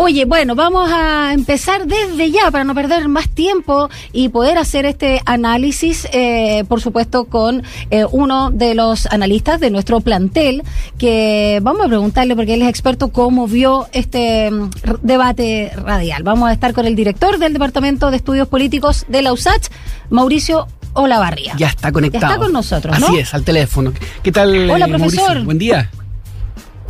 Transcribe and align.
Oye, 0.00 0.26
bueno, 0.26 0.54
vamos 0.54 0.88
a 0.92 1.32
empezar 1.32 1.84
desde 1.88 2.30
ya 2.30 2.52
para 2.52 2.62
no 2.62 2.72
perder 2.72 3.08
más 3.08 3.28
tiempo 3.28 3.90
y 4.12 4.28
poder 4.28 4.56
hacer 4.56 4.86
este 4.86 5.20
análisis, 5.26 6.06
eh, 6.12 6.62
por 6.68 6.80
supuesto, 6.80 7.24
con 7.24 7.64
eh, 7.90 8.04
uno 8.12 8.52
de 8.52 8.76
los 8.76 9.06
analistas 9.06 9.58
de 9.58 9.70
nuestro 9.70 10.00
plantel, 10.00 10.62
que 10.98 11.58
vamos 11.62 11.84
a 11.84 11.88
preguntarle, 11.88 12.36
porque 12.36 12.54
él 12.54 12.62
es 12.62 12.68
experto, 12.68 13.08
cómo 13.08 13.48
vio 13.48 13.88
este 13.92 14.48
mm, 14.52 14.70
debate 15.02 15.72
radial. 15.74 16.22
Vamos 16.22 16.48
a 16.48 16.52
estar 16.52 16.74
con 16.74 16.86
el 16.86 16.94
director 16.94 17.38
del 17.38 17.52
Departamento 17.52 18.12
de 18.12 18.18
Estudios 18.18 18.46
Políticos 18.46 19.04
de 19.08 19.22
la 19.22 19.32
USACH, 19.32 19.66
Mauricio 20.10 20.68
Olavarría. 20.92 21.56
Ya 21.56 21.70
está 21.70 21.90
conectado. 21.90 22.20
Ya 22.20 22.28
está 22.28 22.38
con 22.40 22.52
nosotros, 22.52 23.00
¿no? 23.00 23.08
Así 23.08 23.18
es, 23.18 23.34
al 23.34 23.42
teléfono. 23.42 23.92
¿Qué 24.22 24.30
tal, 24.30 24.70
Hola, 24.70 24.86
profesor. 24.86 25.24
Mauricio? 25.24 25.44
Buen 25.44 25.58
día. 25.58 25.90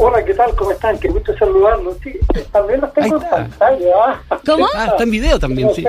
Hola, 0.00 0.24
¿qué 0.24 0.32
tal? 0.32 0.54
¿Cómo 0.54 0.70
están? 0.70 0.96
Qué 0.98 1.08
gusto 1.08 1.36
saludarlos. 1.36 1.96
Sí, 2.04 2.18
también 2.52 2.80
los 2.80 2.92
tengo. 2.94 3.20
¿Cómo? 4.46 4.66
Ah, 4.74 4.86
está 4.92 5.02
en 5.02 5.10
video 5.10 5.38
también, 5.40 5.74
sí. 5.74 5.84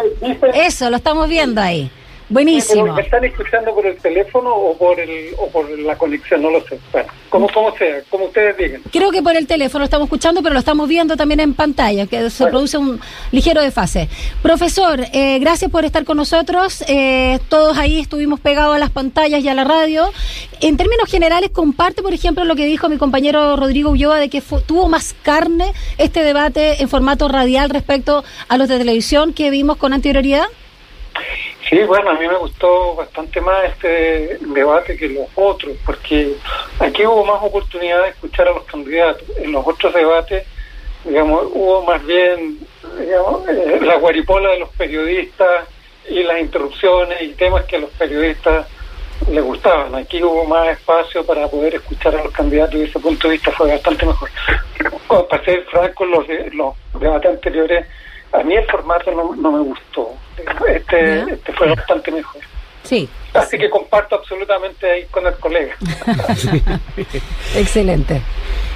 Eso, 0.56 0.90
lo 0.90 0.98
estamos 0.98 1.30
viendo 1.30 1.62
ahí. 1.62 1.92
Pero 2.30 2.46
Buenísimo. 2.46 2.94
¿Me 2.94 3.02
están 3.02 3.26
escuchando 3.26 3.74
por 3.74 3.86
el 3.88 3.98
teléfono 3.98 4.54
o 4.54 4.78
por 4.78 5.00
el 5.00 5.34
o 5.38 5.50
por 5.50 5.68
la 5.80 5.98
conexión? 5.98 6.44
No 6.44 6.52
lo 6.52 6.62
sé. 6.62 6.78
Bueno, 6.92 7.10
como, 7.30 7.50
como 7.50 7.76
sea, 7.76 8.02
como 8.10 8.26
ustedes 8.26 8.56
digan. 8.58 8.82
Creo 8.92 9.10
que 9.12 9.24
por 9.24 9.36
el 9.36 9.48
teléfono 9.48 9.84
estamos 9.84 10.06
escuchando, 10.06 10.42
pero 10.44 10.54
lo 10.54 10.60
estamos 10.60 10.88
viendo 10.88 11.18
también 11.18 11.40
en 11.40 11.56
pantalla, 11.56 12.06
que 12.06 12.30
se 12.30 12.44
Bueno. 12.44 12.52
produce 12.58 12.78
un 12.78 13.00
ligero 13.32 13.62
desfase. 13.62 14.08
Profesor, 14.44 15.02
eh, 15.12 15.40
gracias 15.40 15.72
por 15.72 15.86
estar 15.86 16.06
con 16.06 16.18
nosotros. 16.18 16.84
Eh, 16.88 17.40
todos 17.50 17.78
ahí 17.78 18.00
estuvimos 18.00 18.40
pegados 18.40 18.76
a 18.76 18.80
las 18.80 18.92
pantallas 18.92 19.44
y 19.44 19.50
a 19.50 19.56
la 19.56 19.64
radio. 19.64 20.12
En 20.62 20.78
términos 20.78 21.10
generales, 21.10 21.50
comparte, 21.52 22.04
por 22.04 22.14
ejemplo, 22.14 22.44
lo 22.46 22.56
que 22.56 22.66
dijo 22.66 22.90
mi 22.90 22.98
compañero 22.98 23.56
Rodrigo 23.56 23.90
Ulloa 23.90 24.20
de 24.20 24.30
que 24.30 24.42
tuvo 24.68 24.88
más 24.88 25.16
carne 25.24 25.74
este 25.98 26.24
debate 26.24 26.82
en 26.82 26.90
formato 26.90 27.28
radial 27.28 27.70
respecto 27.72 28.24
a 28.48 28.58
los 28.58 28.68
de 28.68 28.78
televisión 28.78 29.34
que 29.34 29.50
vimos 29.50 29.78
con 29.78 29.94
anterioridad. 29.94 30.46
Sí, 31.70 31.78
bueno, 31.84 32.10
a 32.10 32.14
mí 32.16 32.28
me 32.28 32.38
gustó 32.38 32.96
bastante 32.96 33.40
más 33.42 33.64
este 33.66 34.40
debate 34.42 34.98
que 34.98 35.08
los 35.08 35.28
otros, 35.36 35.78
porque 35.86 36.34
aquí 36.80 37.06
hubo 37.06 37.24
más 37.24 37.44
oportunidad 37.44 38.02
de 38.02 38.10
escuchar 38.10 38.48
a 38.48 38.54
los 38.54 38.64
candidatos. 38.64 39.24
En 39.38 39.52
los 39.52 39.68
otros 39.68 39.94
debates, 39.94 40.48
digamos, 41.06 41.46
hubo 41.54 41.84
más 41.84 42.04
bien, 42.04 42.58
digamos, 43.00 43.48
eh, 43.48 43.80
la 43.84 43.98
guaripola 43.98 44.50
de 44.50 44.60
los 44.62 44.70
periodistas 44.70 45.68
y 46.10 46.24
las 46.24 46.40
interrupciones 46.40 47.22
y 47.22 47.34
temas 47.34 47.66
que 47.66 47.76
a 47.76 47.80
los 47.82 47.92
periodistas 47.92 48.66
les 49.30 49.44
gustaban. 49.44 49.94
Aquí 49.94 50.24
hubo 50.24 50.46
más 50.46 50.70
espacio 50.70 51.24
para 51.24 51.48
poder 51.48 51.76
escuchar 51.76 52.16
a 52.16 52.24
los 52.24 52.34
candidatos 52.34 52.80
y 52.80 52.84
ese 52.86 53.00
punto 53.00 53.28
de 53.28 53.34
vista 53.34 53.52
fue 53.52 53.70
bastante 53.70 54.08
mejor. 54.08 54.30
Para 55.30 55.46
ser 55.46 55.64
franco, 55.66 56.04
los, 56.04 56.26
los 56.52 56.74
debates 57.00 57.30
anteriores, 57.30 57.86
a 58.32 58.42
mí 58.42 58.56
el 58.56 58.66
formato 58.66 59.12
no 59.12 59.52
me 59.52 59.60
gustó. 59.60 60.16
Este, 60.68 61.22
este 61.34 61.54
fue 61.54 61.70
bastante 61.70 62.12
mejor. 62.12 62.42
Sí. 62.84 63.08
Así 63.34 63.58
que 63.58 63.70
comparto 63.70 64.16
absolutamente 64.16 64.90
ahí 64.90 65.06
con 65.12 65.26
el 65.28 65.34
colega. 65.36 65.76
Excelente. 67.56 68.22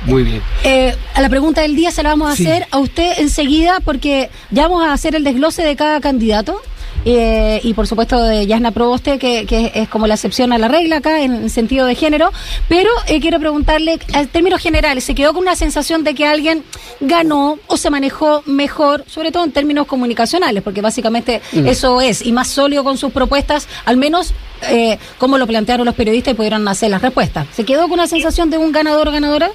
Muy 0.06 0.24
bien. 0.24 0.42
Eh, 0.64 0.96
a 1.16 1.22
la 1.22 1.30
pregunta 1.30 1.62
del 1.62 1.76
día 1.76 1.92
se 1.92 2.04
la 2.04 2.10
vamos 2.10 2.32
a 2.32 2.36
Sí. 2.36 2.46
hacer 2.46 2.68
a 2.72 2.78
usted 2.80 3.20
enseguida 3.20 3.80
porque 3.84 4.30
ya 4.52 4.64
vamos 4.64 4.86
a 4.86 4.94
hacer 4.94 5.16
el 5.16 5.24
desglose 5.24 5.64
de 5.64 5.76
cada 5.76 6.02
candidato. 6.02 6.62
Eh, 7.06 7.60
y 7.64 7.74
por 7.74 7.88
supuesto 7.88 8.22
de 8.22 8.46
Yasna 8.48 8.72
Proboste, 8.72 9.20
que, 9.20 9.46
que 9.46 9.72
es 9.74 9.90
como 9.90 10.08
la 10.08 10.14
excepción 10.14 10.54
a 10.54 10.58
la 10.58 10.68
regla 10.68 10.98
acá 10.98 11.22
en 11.22 11.50
sentido 11.50 11.86
de 11.86 11.96
género. 11.96 12.32
Pero 12.70 12.90
eh, 13.08 13.20
quiero 13.20 13.40
preguntarle, 13.40 14.00
en 14.14 14.28
términos 14.28 14.62
generales, 14.62 15.04
¿se 15.04 15.16
quedó 15.16 15.34
con 15.34 15.44
una 15.44 15.56
sensación 15.56 16.04
de 16.04 16.16
que 16.16 16.26
alguien 16.26 16.64
ganó 17.00 17.60
o 17.68 17.78
se 17.78 17.90
manejó 17.90 18.44
mejor, 18.46 19.04
sobre 19.08 19.32
todo 19.32 19.44
en 19.44 19.52
términos 19.52 19.88
comunicacionales? 19.88 20.64
Porque 20.64 20.82
básicamente 20.82 21.42
eso 21.54 22.02
es, 22.02 22.26
y 22.26 22.32
más 22.32 22.48
sólido 22.48 22.84
con 22.84 22.98
sus 22.98 23.12
propuestas, 23.12 23.68
al 23.86 23.98
menos 23.98 24.34
eh, 24.70 24.98
como 25.18 25.38
lo 25.38 25.48
plantearon 25.48 25.86
los 25.86 25.96
periodistas 25.96 26.34
y 26.34 26.38
pudieron 26.38 26.68
hacer 26.68 26.90
las 26.90 27.02
respuestas. 27.02 27.48
¿Se 27.52 27.66
quedó 27.66 27.84
con 27.84 27.94
una 27.94 28.08
sensación 28.08 28.50
de 28.50 28.58
un 28.58 28.72
ganador 28.72 29.10
o 29.10 29.12
ganadora? 29.12 29.50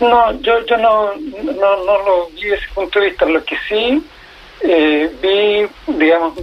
No, 0.00 0.32
yo, 0.40 0.64
yo 0.66 0.76
no, 0.78 1.14
no, 1.14 1.84
no 1.84 2.02
lo 2.04 2.28
vi 2.34 2.42
desde 2.42 2.56
ese 2.56 2.74
punto 2.74 3.00
de 3.00 3.06
vista. 3.10 3.26
Lo 3.26 3.44
que 3.44 3.56
sí 3.68 4.02
eh, 4.62 5.10
vi, 5.22 5.94
digamos, 5.94 6.38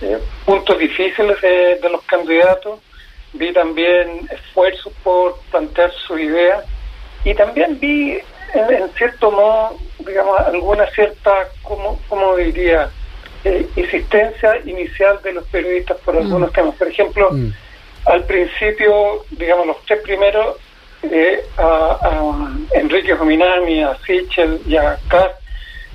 eh, 0.00 0.18
puntos 0.44 0.78
difíciles 0.78 1.40
de, 1.40 1.78
de 1.82 1.88
los 1.90 2.02
candidatos, 2.04 2.80
vi 3.32 3.52
también 3.52 4.28
esfuerzos 4.30 4.92
por 5.02 5.38
plantear 5.50 5.92
su 6.06 6.18
idea 6.18 6.62
y 7.24 7.34
también 7.34 7.78
vi, 7.80 8.18
en, 8.54 8.74
en 8.74 8.88
cierto 8.96 9.30
modo, 9.30 9.76
digamos, 10.00 10.38
alguna 10.40 10.86
cierta, 10.90 11.32
como, 11.62 11.98
como 12.08 12.36
diría, 12.36 12.90
eh, 13.44 13.66
insistencia 13.76 14.58
inicial 14.64 15.20
de 15.22 15.32
los 15.32 15.44
periodistas 15.48 15.96
por 15.98 16.16
algunos 16.16 16.52
temas. 16.52 16.74
Por 16.76 16.88
ejemplo, 16.88 17.30
Mm. 17.30 17.52
al 18.06 18.24
principio, 18.24 19.24
digamos, 19.30 19.66
los 19.66 19.76
tres 19.86 20.00
primeros, 20.02 20.56
eh, 21.02 21.42
a, 21.58 21.98
a 22.02 22.78
Enrique 22.78 23.14
Jominami, 23.14 23.82
a 23.82 23.96
Sichel 24.06 24.60
y 24.66 24.76
a 24.76 24.98
Kass, 25.08 25.32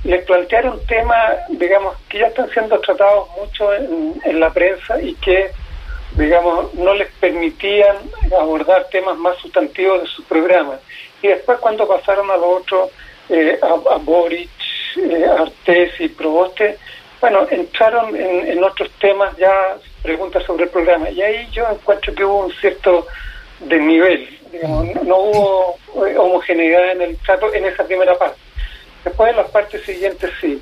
les 0.03 0.23
plantearon 0.23 0.85
temas, 0.85 1.37
digamos, 1.49 1.95
que 2.07 2.19
ya 2.19 2.27
están 2.27 2.49
siendo 2.51 2.79
tratados 2.79 3.27
mucho 3.37 3.73
en, 3.73 4.39
la 4.39 4.51
prensa 4.51 5.01
y 5.01 5.13
que, 5.15 5.51
digamos, 6.13 6.73
no 6.75 6.93
les 6.93 7.11
permitían 7.19 7.97
abordar 8.39 8.87
temas 8.89 9.17
más 9.17 9.37
sustantivos 9.37 10.01
de 10.01 10.07
sus 10.07 10.25
programas. 10.25 10.79
Y 11.21 11.27
después 11.27 11.59
cuando 11.59 11.87
pasaron 11.87 12.31
a 12.31 12.37
lo 12.37 12.49
otro, 12.49 12.89
eh, 13.29 13.59
a, 13.61 13.93
a 13.93 13.97
Boric, 13.97 14.49
eh, 14.97 15.25
a 15.25 15.41
Artés 15.41 15.99
y 15.99 16.07
Proboste, 16.07 16.77
bueno, 17.19 17.45
entraron 17.49 18.15
en, 18.15 18.47
en 18.47 18.63
otros 18.63 18.89
temas 18.99 19.35
ya, 19.37 19.75
preguntas 20.01 20.43
sobre 20.45 20.65
el 20.65 20.69
programa. 20.69 21.09
Y 21.09 21.21
ahí 21.21 21.47
yo 21.51 21.69
encuentro 21.69 22.13
que 22.15 22.23
hubo 22.23 22.45
un 22.45 22.53
cierto 22.53 23.05
desnivel, 23.59 24.39
digamos, 24.51 24.95
no, 24.95 25.03
no 25.03 25.17
hubo 25.17 26.07
eh, 26.07 26.17
homogeneidad 26.17 26.91
en 26.91 27.01
el 27.01 27.17
trato 27.17 27.53
en 27.53 27.65
esa 27.65 27.83
primera 27.83 28.17
parte. 28.17 28.39
Después 29.03 29.31
en 29.31 29.37
las 29.37 29.49
partes 29.49 29.83
siguientes 29.83 30.31
sí. 30.41 30.61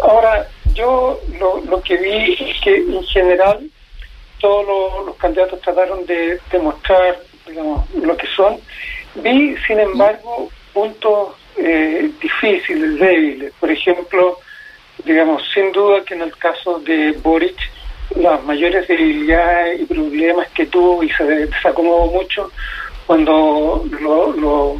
Ahora, 0.00 0.48
yo 0.74 1.20
lo, 1.38 1.60
lo 1.60 1.82
que 1.82 1.96
vi 1.96 2.36
es 2.38 2.60
que 2.60 2.76
en 2.76 3.02
general 3.04 3.70
todos 4.40 5.06
los, 5.06 5.16
candidatos 5.16 5.60
trataron 5.60 6.04
de 6.06 6.38
demostrar 6.50 7.18
lo 7.46 8.16
que 8.16 8.26
son. 8.34 8.58
Vi, 9.14 9.56
sin 9.66 9.78
embargo, 9.78 10.50
puntos 10.72 11.36
eh, 11.56 12.10
difíciles, 12.20 12.98
débiles. 12.98 13.52
Por 13.60 13.70
ejemplo, 13.70 14.38
digamos, 15.04 15.42
sin 15.54 15.70
duda 15.72 16.04
que 16.04 16.14
en 16.14 16.22
el 16.22 16.36
caso 16.36 16.78
de 16.80 17.12
Boric, 17.22 17.56
las 18.16 18.42
mayores 18.44 18.86
debilidades 18.88 19.80
y 19.80 19.84
problemas 19.84 20.48
que 20.50 20.66
tuvo 20.66 21.02
y 21.02 21.10
se 21.10 21.24
desacomodó 21.24 22.06
mucho 22.06 22.50
cuando 23.06 23.84
lo, 24.00 24.32
lo, 24.32 24.76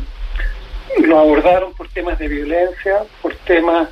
lo 1.01 1.19
abordaron 1.19 1.73
por 1.75 1.89
temas 1.89 2.19
de 2.19 2.29
violencia, 2.29 2.99
por 3.21 3.35
temas 3.47 3.89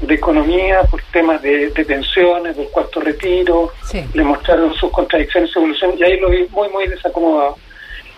de 0.00 0.14
economía, 0.14 0.82
por 0.90 1.00
temas 1.12 1.40
de, 1.42 1.70
de 1.70 1.84
pensiones, 1.84 2.56
del 2.56 2.68
cuarto 2.68 3.00
retiro, 3.00 3.72
Sí. 3.84 4.04
le 4.14 4.22
mostraron 4.24 4.74
sus 4.74 4.90
contradicciones, 4.90 5.50
su 5.50 5.58
evolución, 5.58 5.94
y 5.96 6.02
ahí 6.04 6.20
lo 6.20 6.28
vi 6.30 6.46
muy, 6.50 6.68
muy 6.68 6.86
desacomodado. 6.86 7.56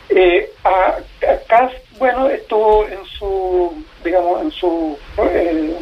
Eh, 0.09 0.51
a, 0.65 0.97
a 0.97 1.39
Kass, 1.49 1.73
bueno, 1.99 2.29
estuvo 2.29 2.85
en 2.87 3.05
su, 3.19 3.85
digamos, 4.03 4.43
en 4.43 4.51
su, 4.51 4.99
eh, 5.23 5.75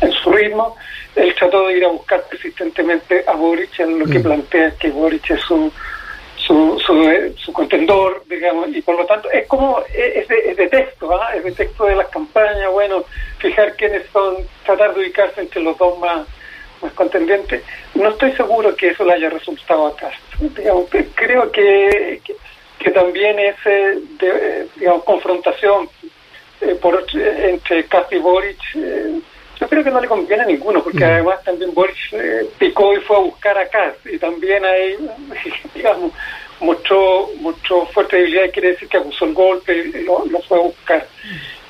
en 0.00 0.12
su 0.12 0.30
ritmo. 0.32 0.76
Él 1.16 1.34
trató 1.38 1.66
de 1.68 1.78
ir 1.78 1.84
a 1.84 1.88
buscar 1.88 2.22
persistentemente 2.28 3.24
a 3.26 3.32
Boric, 3.34 3.78
en 3.80 3.98
lo 4.00 4.06
que 4.06 4.18
Mm. 4.18 4.22
plantea 4.22 4.70
que 4.78 4.90
Boric 4.90 5.30
es 5.30 5.40
su, 5.42 5.72
su, 6.48 6.80
su, 6.84 6.94
eh, 7.10 7.34
su 7.36 7.52
contendor, 7.52 8.24
digamos, 8.26 8.74
y 8.74 8.80
por 8.80 8.96
lo 8.96 9.04
tanto 9.04 9.30
es 9.30 9.46
como, 9.46 9.80
es 9.94 10.28
es 10.30 10.56
de, 10.56 10.64
es 10.64 10.70
texto, 10.70 11.14
¿ah? 11.14 11.36
es 11.36 11.44
de 11.44 11.52
texto 11.52 11.84
de 11.84 11.94
las 11.94 12.08
campañas, 12.08 12.72
bueno, 12.72 13.04
fijar 13.38 13.76
quiénes 13.76 14.04
son, 14.10 14.36
tratar 14.64 14.94
de 14.94 15.00
ubicarse 15.00 15.42
entre 15.42 15.60
los 15.60 15.76
dos 15.76 15.98
más, 15.98 16.26
más 16.80 16.92
contendientes. 16.94 17.62
No 17.94 18.08
estoy 18.08 18.32
seguro 18.32 18.74
que 18.74 18.88
eso 18.88 19.04
le 19.04 19.12
haya 19.12 19.28
resultado 19.28 19.88
a 19.88 19.96
Castro. 19.96 20.48
Digamos, 20.56 20.86
creo 21.14 21.52
que, 21.52 22.22
que, 22.78 22.90
también 22.92 23.38
ese, 23.38 23.98
de, 24.18 24.28
eh, 24.28 24.66
digamos, 24.76 25.04
confrontación 25.04 25.90
eh, 26.62 26.80
eh, 26.80 27.50
entre 27.50 27.84
Castro 27.84 28.16
y 28.16 28.20
Boric, 28.20 28.58
eh, 28.74 29.20
yo 29.60 29.68
creo 29.68 29.84
que 29.84 29.90
no 29.90 30.00
le 30.00 30.08
conviene 30.08 30.42
a 30.42 30.46
ninguno, 30.46 30.82
porque 30.82 31.04
además 31.04 31.42
también 31.44 31.74
Boric 31.74 31.96
eh, 32.12 32.46
picó 32.58 32.94
y 32.94 33.00
fue 33.00 33.16
a 33.16 33.20
buscar 33.20 33.58
a 33.58 33.68
Kass, 33.68 33.94
y 34.04 34.18
también 34.18 34.64
ahí, 34.64 34.96
digamos, 35.74 36.12
mostró, 36.60 37.28
mostró 37.40 37.86
fuerte 37.86 38.16
debilidad, 38.16 38.44
y 38.44 38.50
quiere 38.50 38.68
decir 38.70 38.88
que 38.88 38.98
acusó 38.98 39.24
el 39.24 39.34
golpe 39.34 39.76
y 39.76 40.04
lo, 40.04 40.24
lo 40.26 40.40
fue 40.42 40.58
a 40.58 40.62
buscar. 40.62 41.06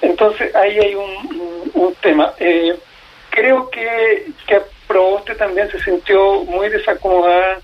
Entonces 0.01 0.55
ahí 0.55 0.79
hay 0.79 0.95
un, 0.95 1.11
un, 1.41 1.71
un 1.75 1.95
tema. 1.97 2.33
Eh, 2.39 2.77
creo 3.31 3.71
que, 3.71 4.27
que 4.47 4.61
Proboste 4.87 5.35
también 5.35 5.71
se 5.71 5.81
sintió 5.81 6.45
muy 6.45 6.69
desacomodada, 6.69 7.61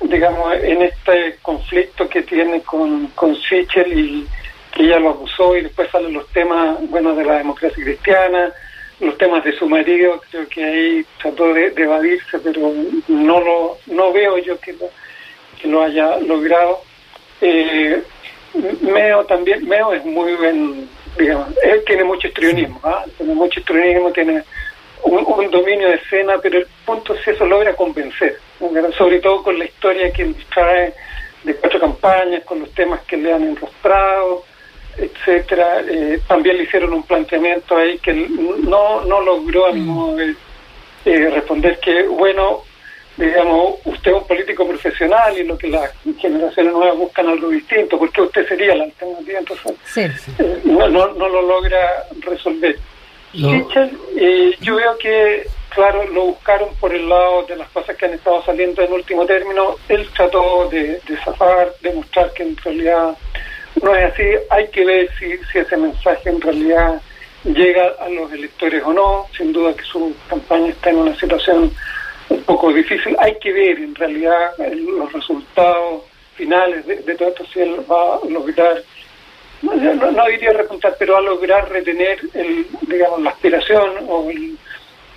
digamos, 0.00 0.54
en 0.62 0.82
este 0.82 1.36
conflicto 1.42 2.08
que 2.08 2.22
tiene 2.22 2.60
con, 2.62 3.06
con 3.08 3.34
Sichel 3.36 3.98
y 3.98 4.26
que 4.72 4.82
ella 4.82 4.98
lo 4.98 5.10
acusó 5.10 5.56
y 5.56 5.62
después 5.62 5.90
salen 5.90 6.12
los 6.12 6.28
temas, 6.32 6.78
bueno, 6.90 7.14
de 7.14 7.24
la 7.24 7.38
democracia 7.38 7.82
cristiana, 7.82 8.52
los 9.00 9.18
temas 9.18 9.44
de 9.44 9.52
su 9.52 9.68
marido, 9.68 10.20
creo 10.30 10.48
que 10.48 10.64
ahí 10.64 11.06
trató 11.20 11.52
de, 11.52 11.72
evadirse, 11.76 12.38
pero 12.38 12.72
no 13.08 13.40
lo 13.40 13.78
no 13.86 14.12
veo 14.12 14.38
yo 14.38 14.58
que 14.58 14.72
lo, 14.72 14.88
que 15.60 15.68
lo 15.68 15.82
haya 15.82 16.18
logrado. 16.18 16.80
Eh, 17.40 18.02
Meo 18.80 19.24
también, 19.26 19.68
Meo 19.68 19.92
es 19.92 20.04
muy 20.04 20.34
buen, 20.34 20.88
digamos, 21.18 21.48
él 21.62 21.82
tiene 21.86 22.04
mucho 22.04 22.28
estrionismo, 22.28 22.80
¿ah? 22.84 23.04
tiene 23.18 23.34
mucho 23.34 23.60
estrionismo, 23.60 24.10
tiene 24.12 24.42
un, 25.02 25.50
dominio 25.50 25.88
de 25.88 25.96
escena, 25.96 26.38
pero 26.42 26.58
el 26.58 26.66
punto 26.84 27.14
es 27.14 27.28
eso 27.28 27.44
logra 27.44 27.74
convencer, 27.74 28.38
sobre 28.96 29.20
todo 29.20 29.42
con 29.42 29.58
la 29.58 29.66
historia 29.66 30.10
que 30.12 30.34
trae 30.54 30.94
de 31.44 31.54
cuatro 31.56 31.78
campañas, 31.80 32.44
con 32.44 32.60
los 32.60 32.72
temas 32.72 33.00
que 33.02 33.16
le 33.18 33.32
han 33.32 33.42
enrostrado, 33.44 34.44
etcétera. 34.98 35.82
Eh, 35.88 36.20
también 36.26 36.56
le 36.56 36.64
hicieron 36.64 36.92
un 36.92 37.02
planteamiento 37.02 37.76
ahí 37.76 37.98
que 37.98 38.12
no, 38.12 39.04
no 39.04 39.20
logró 39.22 39.66
a 39.66 39.72
mi 39.72 39.80
modo 39.80 40.16
de 40.16 40.34
eh, 41.04 41.30
responder 41.30 41.78
que, 41.80 42.02
bueno, 42.04 42.62
digamos, 43.16 43.76
usted 43.84 44.10
es 44.10 44.16
un 44.16 44.26
político 44.26 44.66
profesional 44.66 45.38
y 45.38 45.44
lo 45.44 45.56
que 45.56 45.68
las 45.68 45.90
generaciones 46.18 46.72
nuevas 46.72 46.98
buscan 46.98 47.28
algo 47.28 47.48
distinto, 47.48 47.98
porque 47.98 48.22
usted 48.22 48.46
sería 48.46 48.74
la 48.74 48.84
alternativa, 48.84 49.38
entonces 49.38 50.28
eh, 50.38 50.60
no, 50.64 50.88
no, 50.88 51.12
no, 51.14 51.28
lo 51.28 51.42
logra 51.42 52.04
resolver. 52.20 52.76
Eh, 53.32 54.56
yo 54.60 54.76
veo 54.76 54.98
que, 54.98 55.46
claro, 55.70 56.06
lo 56.08 56.26
buscaron 56.26 56.70
por 56.80 56.94
el 56.94 57.08
lado 57.08 57.44
de 57.44 57.56
las 57.56 57.68
cosas 57.70 57.96
que 57.96 58.06
han 58.06 58.14
estado 58.14 58.42
saliendo 58.44 58.82
en 58.82 58.92
último 58.92 59.26
término. 59.26 59.76
Él 59.88 60.08
trató 60.14 60.68
de, 60.70 61.00
de 61.06 61.16
zafar, 61.24 61.72
de 61.82 61.92
mostrar 61.92 62.32
que 62.32 62.42
en 62.44 62.56
realidad 62.56 63.16
no 63.82 63.94
es 63.94 64.12
así. 64.12 64.22
Hay 64.50 64.68
que 64.68 64.84
ver 64.84 65.08
si, 65.18 65.36
si 65.52 65.58
ese 65.58 65.76
mensaje 65.76 66.28
en 66.28 66.40
realidad 66.40 67.00
llega 67.44 67.92
a 68.00 68.08
los 68.08 68.32
electores 68.32 68.82
o 68.84 68.92
no. 68.92 69.26
Sin 69.36 69.52
duda 69.52 69.74
que 69.74 69.84
su 69.84 70.14
campaña 70.28 70.70
está 70.70 70.90
en 70.90 70.96
una 70.96 71.16
situación 71.16 71.72
un 72.28 72.42
poco 72.42 72.72
difícil. 72.72 73.16
Hay 73.18 73.36
que 73.38 73.52
ver 73.52 73.78
en 73.78 73.94
realidad 73.94 74.52
los 74.58 75.12
resultados 75.12 76.02
finales 76.34 76.86
de, 76.86 77.14
todo 77.14 77.28
esto, 77.28 77.46
si 77.52 77.60
él 77.60 77.80
va 77.90 78.16
a 78.16 78.28
lograr 78.28 78.82
no, 79.62 79.74
no, 80.12 80.26
diría 80.26 80.52
repuntar, 80.52 80.96
pero 80.98 81.16
a 81.16 81.20
lograr 81.20 81.70
retener 81.70 82.18
el, 82.34 82.66
digamos, 82.82 83.22
la 83.22 83.30
aspiración 83.30 84.04
o 84.06 84.30
el, 84.30 84.56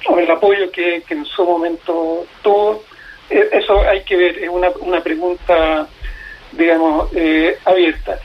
o 0.08 0.18
el 0.18 0.32
apoyo 0.32 0.72
que, 0.72 1.04
en 1.10 1.26
su 1.26 1.44
momento 1.44 2.26
tuvo. 2.42 2.84
Eh, 3.30 3.50
eso 3.52 3.82
hay 3.82 4.02
que 4.04 4.16
ver, 4.16 4.40
es 4.40 4.50
una, 4.50 4.70
una 4.80 5.02
pregunta, 5.02 5.88
digamos, 6.54 7.10
eh, 7.14 7.58
abierta. 7.66 8.18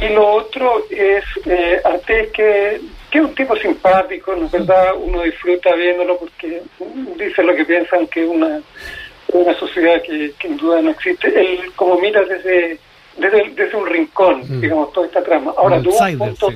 Y 0.00 0.08
lo 0.14 0.26
otro 0.34 0.84
es 0.90 1.24
eh, 1.46 1.80
Artés, 1.84 2.30
que, 2.32 2.80
que 3.10 3.18
es 3.18 3.24
un 3.24 3.34
tipo 3.34 3.56
simpático, 3.56 4.34
¿no 4.36 4.46
es 4.46 4.52
verdad? 4.52 4.94
Uno 4.96 5.22
disfruta 5.22 5.74
viéndolo 5.74 6.18
porque 6.18 6.62
dice 7.16 7.42
lo 7.42 7.54
que 7.54 7.64
piensan 7.64 8.06
que 8.06 8.24
es 8.24 8.28
una, 8.28 8.60
una 9.32 9.54
sociedad 9.58 10.00
que, 10.02 10.32
que 10.38 10.46
en 10.46 10.56
duda 10.56 10.80
no 10.82 10.90
existe. 10.90 11.28
Él, 11.28 11.72
como 11.74 11.98
mira 11.98 12.22
desde 12.22 12.78
desde, 13.18 13.50
desde 13.50 13.76
un 13.76 13.86
rincón, 13.86 14.42
mm. 14.48 14.60
digamos, 14.60 14.92
toda 14.92 15.06
esta 15.06 15.22
trama. 15.22 15.52
Ahora, 15.56 15.82
tuvo 15.82 15.98
un 15.98 16.18
punto... 16.18 16.50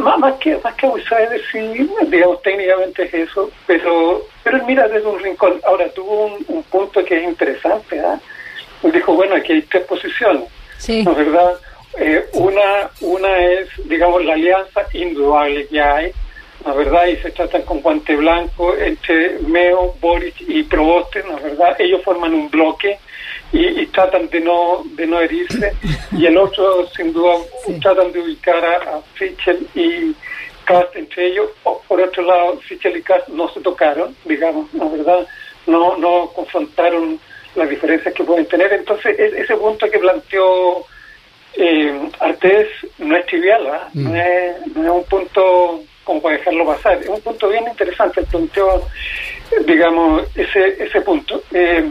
Más, 0.00 0.18
más, 0.18 0.34
que 0.40 0.58
más 0.64 0.74
que 0.74 0.86
outsider, 0.86 1.40
sí, 1.52 1.88
digamos, 2.08 2.42
técnicamente 2.42 3.04
es 3.04 3.14
eso, 3.14 3.48
pero 3.68 4.26
pero 4.42 4.56
él 4.56 4.64
mira 4.66 4.88
desde 4.88 5.06
un 5.06 5.20
rincón. 5.20 5.60
Ahora, 5.64 5.88
tuvo 5.90 6.26
un, 6.48 6.62
punto 6.64 7.04
que 7.04 7.18
es 7.18 7.24
interesante, 7.24 8.00
¿ah? 8.00 8.18
Dijo, 8.82 9.14
bueno, 9.14 9.36
aquí 9.36 9.52
hay 9.52 9.62
tres 9.62 9.84
posiciones, 9.84 10.44
¿no 11.04 11.10
es 11.12 11.16
verdad? 11.16 11.54
Eh, 11.98 12.26
una, 12.34 12.90
una 13.00 13.38
es, 13.38 13.68
digamos, 13.84 14.24
la 14.24 14.34
alianza 14.34 14.86
indudable 14.92 15.66
que 15.66 15.80
hay, 15.80 16.12
¿no 16.64 16.72
es 16.72 16.76
verdad? 16.76 17.06
Y 17.06 17.16
se 17.16 17.30
tratan 17.30 17.62
con 17.62 17.80
guante 17.80 18.14
blanco 18.16 18.76
entre 18.76 19.38
Meo, 19.40 19.94
Boris 20.00 20.34
y 20.40 20.62
Proboste, 20.64 21.22
¿no 21.22 21.36
es 21.38 21.42
verdad? 21.42 21.76
Ellos 21.78 22.02
forman 22.04 22.34
un 22.34 22.50
bloque 22.50 22.98
y, 23.52 23.86
tratan 23.86 24.28
de 24.28 24.40
no 24.40 24.82
de 24.94 25.06
no 25.06 25.20
herirse. 25.20 25.72
Y 26.12 26.26
el 26.26 26.36
otro 26.36 26.86
sin 26.88 27.12
duda 27.12 27.36
tratan 27.80 28.12
de 28.12 28.20
ubicar 28.20 28.64
a, 28.64 29.00
Fichel 29.14 29.66
y 29.74 30.14
Cast 30.64 30.94
entre 30.96 31.28
ellos. 31.28 31.50
Por 31.62 32.00
otro 32.00 32.22
lado 32.22 32.58
Fichel 32.60 32.96
y 32.96 33.02
Cast 33.02 33.28
no 33.28 33.48
se 33.52 33.60
tocaron 33.60 34.14
digamos 34.24 34.72
la 34.74 34.84
verdad 34.86 35.26
no 35.66 35.96
no 35.96 36.30
confrontaron 36.34 37.18
las 37.54 37.70
diferencias 37.70 38.12
que 38.12 38.24
pueden 38.24 38.46
tener. 38.46 38.72
Entonces 38.72 39.18
e, 39.18 39.40
ese 39.40 39.56
punto 39.56 39.88
que 39.90 39.98
planteó 39.98 40.84
eh, 41.56 42.10
Artés 42.20 42.68
no 42.98 43.16
es 43.16 43.26
trivial 43.26 43.66
¿ah? 43.68 43.88
mm. 43.92 44.04
no, 44.04 44.16
es, 44.16 44.66
no 44.76 44.82
es 44.82 44.90
un 44.90 45.04
punto 45.04 45.82
como 46.04 46.22
para 46.22 46.36
dejarlo 46.36 46.66
pasar 46.66 46.98
es 47.02 47.08
un 47.08 47.20
punto 47.20 47.48
bien 47.48 47.64
interesante 47.68 48.20
el 48.20 48.26
planteó 48.26 48.86
digamos 49.66 50.22
ese 50.36 50.82
ese 50.82 51.00
punto 51.00 51.42
eh, 51.52 51.90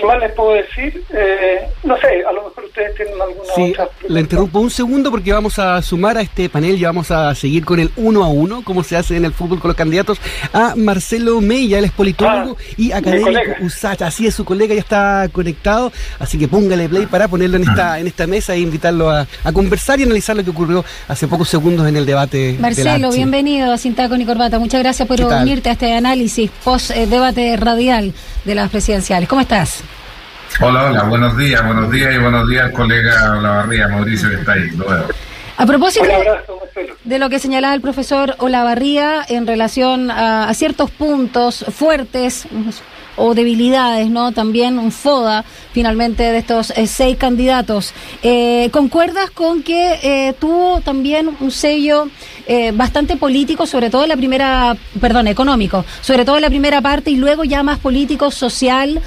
¿Qué 0.00 0.06
más 0.06 0.18
les 0.18 0.32
puedo 0.32 0.54
decir? 0.54 1.04
Eh, 1.10 1.68
no 1.84 1.94
sé, 1.98 2.24
a 2.26 2.32
lo 2.32 2.44
mejor 2.44 2.64
ustedes 2.64 2.94
tienen 2.94 3.20
alguna 3.20 3.54
sí, 3.54 3.72
otra 3.72 3.88
Le 4.08 4.20
interrumpo 4.20 4.60
un 4.60 4.70
segundo 4.70 5.10
porque 5.10 5.30
vamos 5.30 5.58
a 5.58 5.82
sumar 5.82 6.16
a 6.16 6.22
este 6.22 6.48
panel 6.48 6.78
y 6.78 6.84
vamos 6.84 7.10
a 7.10 7.34
seguir 7.34 7.66
con 7.66 7.78
el 7.80 7.90
uno 7.96 8.24
a 8.24 8.28
uno, 8.28 8.62
como 8.64 8.82
se 8.82 8.96
hace 8.96 9.18
en 9.18 9.26
el 9.26 9.34
fútbol 9.34 9.60
con 9.60 9.68
los 9.68 9.76
candidatos, 9.76 10.18
a 10.54 10.74
Marcelo 10.74 11.42
Mella, 11.42 11.78
él 11.78 11.84
es 11.84 11.92
politólogo 11.92 12.56
ah, 12.58 12.74
y 12.78 12.92
académico 12.92 13.40
USACH. 13.60 14.00
Así 14.00 14.26
es, 14.26 14.34
su 14.34 14.46
colega 14.46 14.74
ya 14.74 14.80
está 14.80 15.28
conectado, 15.30 15.92
así 16.18 16.38
que 16.38 16.48
póngale 16.48 16.88
play 16.88 17.04
para 17.04 17.28
ponerlo 17.28 17.58
en 17.58 17.68
esta, 17.68 18.00
en 18.00 18.06
esta 18.06 18.26
mesa 18.26 18.54
e 18.54 18.60
invitarlo 18.60 19.10
a, 19.10 19.26
conversar 19.52 20.00
y 20.00 20.04
analizar 20.04 20.34
lo 20.34 20.42
que 20.42 20.50
ocurrió 20.50 20.82
hace 21.08 21.28
pocos 21.28 21.50
segundos 21.50 21.86
en 21.86 21.96
el 21.96 22.06
debate. 22.06 22.56
Marcelo, 22.58 23.10
bienvenido 23.10 23.70
a 23.70 23.76
Sin 23.76 23.94
Taco 23.94 24.16
ni 24.16 24.24
Corbata. 24.24 24.58
Muchas 24.58 24.80
gracias 24.80 25.06
por 25.06 25.20
unirte 25.20 25.68
a 25.68 25.72
este 25.72 25.92
análisis 25.92 26.50
post-debate 26.64 27.54
radial 27.58 28.14
de 28.46 28.54
las 28.54 28.70
presidenciales. 28.70 29.28
¿Cómo 29.28 29.42
estás? 29.42 29.82
Hola, 30.58 30.90
hola, 30.90 31.04
buenos 31.04 31.36
días, 31.38 31.64
buenos 31.64 31.90
días 31.90 32.14
y 32.14 32.18
buenos 32.18 32.48
días, 32.48 32.70
colega 32.72 33.38
Olavarría, 33.38 33.88
Mauricio, 33.88 34.28
que 34.28 34.34
está 34.36 34.52
ahí, 34.52 34.68
A 35.56 35.64
propósito 35.64 36.06
de 37.04 37.18
lo 37.18 37.30
que 37.30 37.38
señalaba 37.38 37.74
el 37.74 37.80
profesor 37.80 38.34
Olavarría 38.38 39.24
en 39.28 39.46
relación 39.46 40.10
a, 40.10 40.52
ciertos 40.52 40.90
puntos 40.90 41.64
fuertes 41.70 42.46
o 43.16 43.34
debilidades, 43.34 44.08
¿no? 44.08 44.32
También 44.32 44.78
un 44.78 44.92
FODA, 44.92 45.44
finalmente, 45.72 46.22
de 46.22 46.38
estos 46.38 46.70
eh, 46.70 46.86
seis 46.86 47.16
candidatos. 47.16 47.92
Eh, 48.22 48.68
¿Concuerdas 48.72 49.30
con 49.30 49.62
que 49.62 49.98
eh, 50.02 50.34
tuvo 50.38 50.80
también 50.80 51.30
un 51.40 51.50
sello 51.50 52.08
bastante 52.72 53.16
político, 53.16 53.64
sobre 53.64 53.90
todo 53.90 54.02
en 54.02 54.08
la 54.08 54.16
primera, 54.16 54.76
perdón, 55.00 55.28
económico, 55.28 55.84
sobre 56.00 56.24
todo 56.24 56.34
en 56.34 56.42
la 56.42 56.48
primera 56.48 56.80
parte 56.80 57.12
y 57.12 57.14
luego 57.14 57.44
ya 57.44 57.62
más 57.62 57.78
político, 57.78 58.32
social, 58.32 59.00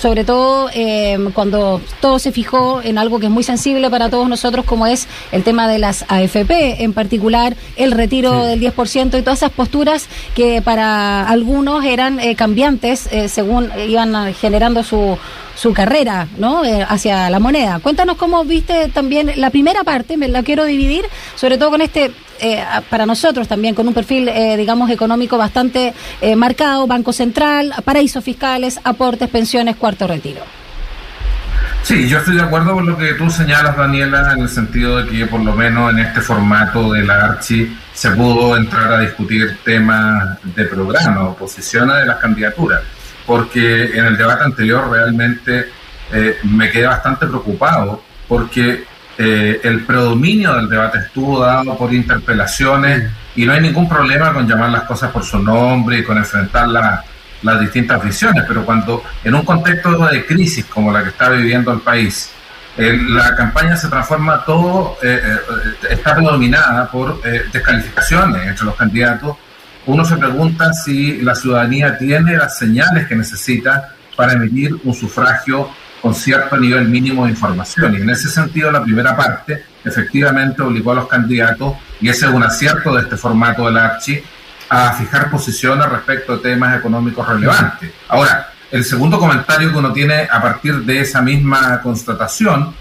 sobre 0.00 0.22
todo 0.22 0.70
eh, 0.72 1.18
cuando 1.34 1.80
todo 2.00 2.20
se 2.20 2.30
fijó 2.30 2.80
en 2.80 2.96
algo 2.96 3.18
que 3.18 3.26
es 3.26 3.32
muy 3.32 3.42
sensible 3.42 3.90
para 3.90 4.08
todos 4.08 4.28
nosotros, 4.28 4.64
como 4.64 4.86
es 4.86 5.08
el 5.32 5.42
tema 5.42 5.66
de 5.66 5.80
las 5.80 6.04
AFP, 6.06 6.84
en 6.84 6.92
particular 6.92 7.56
el 7.74 7.90
retiro 7.90 8.44
del 8.44 8.60
10% 8.60 9.18
y 9.18 9.22
todas 9.22 9.40
esas 9.40 9.50
posturas 9.50 10.06
que 10.36 10.62
para 10.62 11.28
algunos 11.28 11.84
eran 11.84 12.20
cambiantes 12.36 12.97
según 13.28 13.70
iban 13.88 14.34
generando 14.34 14.82
su 14.82 15.18
su 15.58 15.72
carrera 15.72 16.28
¿no? 16.38 16.64
Eh, 16.64 16.86
hacia 16.88 17.28
la 17.30 17.40
moneda. 17.40 17.80
Cuéntanos 17.80 18.16
cómo 18.16 18.44
viste 18.44 18.88
también 18.88 19.32
la 19.36 19.50
primera 19.50 19.82
parte, 19.82 20.16
me 20.16 20.28
la 20.28 20.42
quiero 20.42 20.64
dividir, 20.64 21.04
sobre 21.34 21.58
todo 21.58 21.70
con 21.70 21.80
este, 21.80 22.12
eh, 22.40 22.62
para 22.88 23.06
nosotros 23.06 23.48
también, 23.48 23.74
con 23.74 23.88
un 23.88 23.94
perfil, 23.94 24.28
eh, 24.28 24.56
digamos, 24.56 24.90
económico 24.90 25.36
bastante 25.36 25.94
marcado, 26.36 26.86
Banco 26.86 27.12
Central, 27.12 27.74
paraísos 27.84 28.22
fiscales, 28.22 28.78
aportes, 28.84 29.28
pensiones, 29.28 29.76
cuarto 29.76 30.06
retiro. 30.06 30.57
Sí, 31.82 32.08
yo 32.08 32.18
estoy 32.18 32.36
de 32.36 32.42
acuerdo 32.42 32.74
con 32.74 32.86
lo 32.86 32.98
que 32.98 33.14
tú 33.14 33.30
señalas, 33.30 33.76
Daniela, 33.76 34.32
en 34.34 34.42
el 34.42 34.48
sentido 34.48 34.98
de 34.98 35.08
que 35.08 35.26
por 35.26 35.40
lo 35.40 35.54
menos 35.54 35.90
en 35.92 36.00
este 36.00 36.20
formato 36.20 36.92
de 36.92 37.04
la 37.04 37.24
Archi 37.24 37.76
se 37.94 38.10
pudo 38.10 38.56
entrar 38.56 38.92
a 38.92 39.00
discutir 39.00 39.58
temas 39.64 40.38
de 40.42 40.64
programa 40.64 41.28
o 41.28 41.36
posiciones 41.36 41.96
de 41.96 42.06
las 42.06 42.18
candidaturas 42.18 42.82
porque 43.28 43.96
en 43.96 44.06
el 44.06 44.16
debate 44.16 44.42
anterior 44.42 44.90
realmente 44.90 45.68
eh, 46.10 46.38
me 46.44 46.70
quedé 46.70 46.86
bastante 46.86 47.26
preocupado 47.26 48.02
porque 48.26 48.84
eh, 49.18 49.60
el 49.62 49.84
predominio 49.84 50.54
del 50.54 50.68
debate 50.70 50.98
estuvo 51.00 51.40
dado 51.40 51.76
por 51.76 51.92
interpelaciones 51.92 53.10
y 53.36 53.44
no 53.44 53.52
hay 53.52 53.60
ningún 53.60 53.86
problema 53.86 54.32
con 54.32 54.48
llamar 54.48 54.70
las 54.70 54.84
cosas 54.84 55.10
por 55.10 55.24
su 55.24 55.38
nombre 55.40 55.98
y 55.98 56.04
con 56.04 56.16
enfrentar 56.16 56.68
las 57.42 57.60
distintas 57.60 58.02
visiones, 58.02 58.44
pero 58.46 58.64
cuando 58.64 59.02
en 59.24 59.34
un 59.34 59.42
contexto 59.42 60.06
de 60.06 60.24
crisis 60.26 60.64
como 60.64 60.92
la 60.92 61.02
que 61.02 61.10
está 61.10 61.30
viviendo 61.30 61.72
el 61.72 61.80
país, 61.80 62.30
la 62.76 63.34
campaña 63.34 63.76
se 63.76 63.88
transforma 63.88 64.44
todo, 64.44 64.98
eh, 65.02 65.20
está 65.90 66.14
predominada 66.14 66.88
por 66.88 67.20
descalificaciones 67.22 68.46
entre 68.46 68.64
los 68.64 68.76
candidatos 68.76 69.36
uno 69.88 70.04
se 70.04 70.18
pregunta 70.18 70.70
si 70.74 71.22
la 71.22 71.34
ciudadanía 71.34 71.96
tiene 71.96 72.36
las 72.36 72.58
señales 72.58 73.08
que 73.08 73.16
necesita 73.16 73.94
para 74.16 74.34
emitir 74.34 74.76
un 74.84 74.92
sufragio 74.92 75.70
con 76.02 76.14
cierto 76.14 76.58
nivel 76.58 76.86
mínimo 76.88 77.24
de 77.24 77.30
información. 77.30 77.94
Y 77.94 78.02
en 78.02 78.10
ese 78.10 78.28
sentido, 78.28 78.70
la 78.70 78.84
primera 78.84 79.16
parte 79.16 79.64
efectivamente 79.82 80.60
obligó 80.60 80.92
a 80.92 80.96
los 80.96 81.08
candidatos, 81.08 81.72
y 82.02 82.10
ese 82.10 82.26
es 82.26 82.32
un 82.32 82.42
acierto 82.42 82.94
de 82.94 83.00
este 83.00 83.16
formato 83.16 83.64
del 83.64 83.78
Archi, 83.78 84.22
a 84.68 84.92
fijar 84.92 85.30
posiciones 85.30 85.88
respecto 85.88 86.34
a 86.34 86.42
temas 86.42 86.76
económicos 86.76 87.26
relevantes. 87.26 87.90
Ahora, 88.08 88.52
el 88.70 88.84
segundo 88.84 89.18
comentario 89.18 89.72
que 89.72 89.78
uno 89.78 89.92
tiene 89.92 90.28
a 90.30 90.42
partir 90.42 90.74
de 90.80 91.00
esa 91.00 91.22
misma 91.22 91.80
constatación 91.80 92.74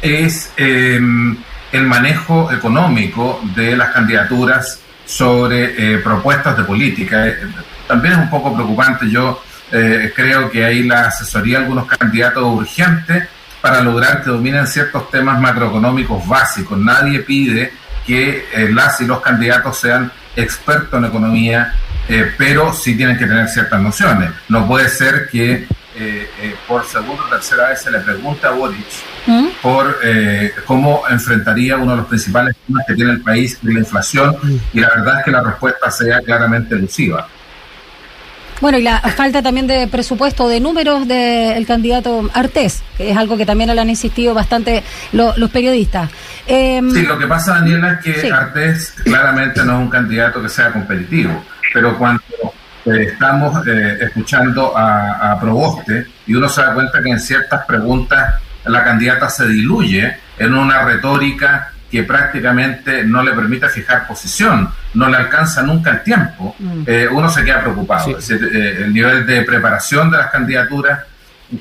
es 0.00 0.52
em, 0.56 1.36
el 1.72 1.86
manejo 1.86 2.52
económico 2.52 3.40
de 3.54 3.76
las 3.76 3.90
candidaturas 3.90 4.80
sobre 5.04 5.94
eh, 5.94 5.98
propuestas 5.98 6.56
de 6.56 6.64
política. 6.64 7.26
Eh, 7.26 7.36
también 7.88 8.14
es 8.14 8.20
un 8.20 8.30
poco 8.30 8.54
preocupante. 8.54 9.10
Yo 9.10 9.42
eh, 9.72 10.12
creo 10.14 10.50
que 10.50 10.64
hay 10.64 10.84
la 10.84 11.08
asesoría 11.08 11.58
de 11.58 11.64
algunos 11.64 11.86
candidatos 11.86 12.44
urgentes 12.44 13.28
para 13.60 13.80
lograr 13.80 14.22
que 14.22 14.30
dominen 14.30 14.66
ciertos 14.66 15.10
temas 15.10 15.40
macroeconómicos 15.40 16.26
básicos. 16.28 16.78
Nadie 16.78 17.20
pide 17.20 17.72
que 18.06 18.68
las 18.70 19.00
y 19.00 19.06
los 19.06 19.22
candidatos 19.22 19.80
sean 19.80 20.12
expertos 20.36 20.98
en 20.98 21.04
economía, 21.06 21.74
pero 22.36 22.72
sí 22.72 22.96
tienen 22.96 23.16
que 23.16 23.26
tener 23.26 23.48
ciertas 23.48 23.80
nociones. 23.80 24.30
No 24.48 24.66
puede 24.66 24.88
ser 24.88 25.28
que 25.30 25.66
por 26.66 26.84
segunda 26.84 27.22
o 27.24 27.28
tercera 27.28 27.68
vez 27.68 27.82
se 27.82 27.90
le 27.90 28.00
pregunte 28.00 28.46
a 28.46 28.50
Boric 28.50 28.84
¿Mm? 29.26 29.46
por 29.62 29.98
eh, 30.02 30.52
cómo 30.66 31.04
enfrentaría 31.08 31.76
uno 31.76 31.92
de 31.92 31.96
los 31.98 32.06
principales 32.06 32.56
temas 32.66 32.84
que 32.86 32.94
tiene 32.94 33.12
el 33.12 33.20
país, 33.20 33.58
la 33.62 33.78
inflación, 33.78 34.36
y 34.72 34.80
la 34.80 34.88
verdad 34.88 35.18
es 35.20 35.24
que 35.24 35.30
la 35.30 35.42
respuesta 35.42 35.90
sea 35.90 36.20
claramente 36.20 36.74
elusiva. 36.74 37.26
Bueno, 38.60 38.78
y 38.78 38.82
la 38.82 39.00
falta 39.00 39.42
también 39.42 39.66
de 39.66 39.88
presupuesto, 39.88 40.48
de 40.48 40.60
números 40.60 41.06
del 41.08 41.66
candidato 41.66 42.30
Artés, 42.32 42.82
que 42.96 43.10
es 43.10 43.16
algo 43.16 43.36
que 43.36 43.44
también 43.44 43.74
le 43.74 43.80
han 43.80 43.90
insistido 43.90 44.34
bastante 44.34 44.82
los 45.12 45.50
periodistas. 45.50 46.10
Em, 46.46 46.90
sí, 46.90 47.02
lo 47.02 47.18
que 47.18 47.26
pasa, 47.26 47.54
Daniela, 47.54 48.00
es 48.04 48.22
que 48.22 48.32
Artés 48.32 48.94
claramente 49.04 49.64
no 49.64 49.74
es 49.74 49.78
un 49.80 49.90
candidato 49.90 50.42
que 50.42 50.48
sea 50.48 50.72
competitivo, 50.72 51.44
pero 51.72 51.98
cuando 51.98 52.22
eh, 52.86 53.08
estamos 53.12 53.66
eh, 53.66 53.98
escuchando 54.00 54.76
a, 54.76 55.32
a 55.32 55.40
Proboste 55.40 56.06
y 56.26 56.34
uno 56.34 56.48
se 56.48 56.62
da 56.62 56.74
cuenta 56.74 57.02
que 57.02 57.10
en 57.10 57.20
ciertas 57.20 57.64
preguntas 57.66 58.34
la 58.66 58.84
candidata 58.84 59.28
se 59.28 59.46
diluye 59.48 60.16
en 60.38 60.54
una 60.54 60.84
retórica 60.84 61.73
que 61.94 62.02
prácticamente 62.02 63.04
no 63.04 63.22
le 63.22 63.30
permite 63.34 63.68
fijar 63.68 64.04
posición, 64.08 64.68
no 64.94 65.08
le 65.08 65.16
alcanza 65.16 65.62
nunca 65.62 65.92
el 65.92 66.02
tiempo, 66.02 66.56
mm. 66.58 66.82
eh, 66.88 67.06
uno 67.08 67.30
se 67.30 67.44
queda 67.44 67.60
preocupado. 67.60 68.18
Eh, 68.18 68.82
el 68.84 68.92
nivel 68.92 69.24
de 69.24 69.42
preparación 69.42 70.10
de 70.10 70.16
las 70.18 70.28
candidaturas 70.32 71.04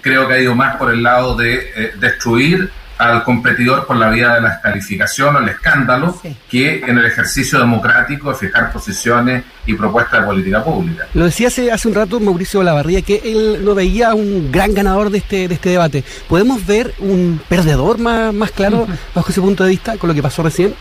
creo 0.01 0.27
que 0.27 0.33
ha 0.33 0.39
ido 0.39 0.55
más 0.55 0.77
por 0.77 0.91
el 0.91 1.03
lado 1.03 1.35
de 1.35 1.71
eh, 1.75 1.93
destruir 1.99 2.67
al 2.97 3.23
competidor 3.23 3.85
por 3.85 3.97
la 3.97 4.09
vía 4.09 4.35
de 4.35 4.41
la 4.41 4.49
descalificación 4.49 5.35
o 5.35 5.39
el 5.39 5.49
escándalo 5.49 6.19
que 6.49 6.79
en 6.79 6.97
el 6.97 7.05
ejercicio 7.05 7.59
democrático 7.59 8.31
de 8.31 8.35
fijar 8.35 8.71
posiciones 8.71 9.43
y 9.65 9.73
propuestas 9.73 10.21
de 10.21 10.25
política 10.25 10.63
pública. 10.63 11.07
Lo 11.13 11.25
decía 11.25 11.47
hace, 11.47 11.71
hace 11.71 11.87
un 11.87 11.95
rato 11.95 12.19
Mauricio 12.19 12.63
Lavarría 12.63 13.01
que 13.01 13.21
él 13.23 13.63
no 13.63 13.75
veía 13.75 14.13
un 14.13 14.51
gran 14.51 14.73
ganador 14.73 15.09
de 15.09 15.17
este, 15.19 15.47
de 15.47 15.55
este 15.55 15.69
debate. 15.69 16.03
¿Podemos 16.27 16.65
ver 16.65 16.93
un 16.99 17.41
perdedor 17.49 17.97
más, 17.97 18.33
más 18.33 18.51
claro 18.51 18.87
bajo 19.13 19.29
ese 19.29 19.41
punto 19.41 19.63
de 19.63 19.71
vista 19.71 19.97
con 19.97 20.07
lo 20.07 20.13
que 20.13 20.21
pasó 20.21 20.43
recién? 20.43 20.73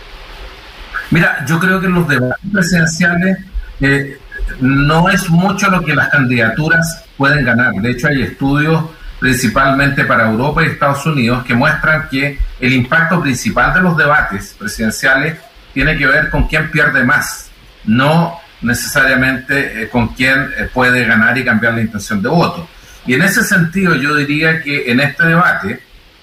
Mira, 1.10 1.44
yo 1.46 1.58
creo 1.58 1.80
que 1.80 1.86
en 1.86 1.94
los 1.94 2.08
debates 2.08 2.38
presidenciales 2.52 3.38
eh, 3.80 4.18
no 4.60 5.08
es 5.10 5.28
mucho 5.28 5.70
lo 5.70 5.82
que 5.82 5.94
las 5.94 6.08
candidaturas 6.08 7.04
pueden 7.16 7.44
ganar. 7.44 7.74
De 7.74 7.90
hecho, 7.90 8.08
hay 8.08 8.22
estudios 8.22 8.84
principalmente 9.22 10.04
para 10.04 10.28
Europa 10.28 10.64
y 10.64 10.66
Estados 10.66 11.06
Unidos, 11.06 11.44
que 11.44 11.54
muestran 11.54 12.08
que 12.08 12.40
el 12.58 12.72
impacto 12.72 13.22
principal 13.22 13.72
de 13.72 13.80
los 13.80 13.96
debates 13.96 14.56
presidenciales 14.58 15.38
tiene 15.72 15.96
que 15.96 16.08
ver 16.08 16.28
con 16.28 16.48
quién 16.48 16.72
pierde 16.72 17.04
más, 17.04 17.48
no 17.84 18.40
necesariamente 18.62 19.84
eh, 19.84 19.88
con 19.88 20.08
quién 20.08 20.50
eh, 20.58 20.68
puede 20.74 21.04
ganar 21.04 21.38
y 21.38 21.44
cambiar 21.44 21.74
la 21.74 21.82
intención 21.82 22.20
de 22.20 22.28
voto. 22.30 22.68
Y 23.06 23.14
en 23.14 23.22
ese 23.22 23.44
sentido 23.44 23.94
yo 23.94 24.12
diría 24.16 24.60
que 24.60 24.90
en 24.90 24.98
este 24.98 25.24
debate, 25.24 25.80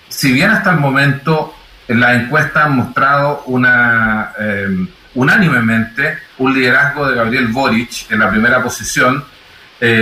si 0.09 0.33
bien 0.33 0.51
hasta 0.51 0.71
el 0.71 0.79
momento 0.81 1.55
la 1.87 2.15
encuesta 2.15 2.65
han 2.65 2.75
mostrado 2.75 3.43
una, 3.45 4.33
eh, 4.37 4.67
unánimemente 5.15 6.17
un 6.37 6.53
liderazgo 6.53 7.07
de 7.07 7.15
Gabriel 7.15 7.47
Boric 7.47 8.11
en 8.11 8.19
la 8.19 8.29
primera 8.29 8.61
posición, 8.61 9.23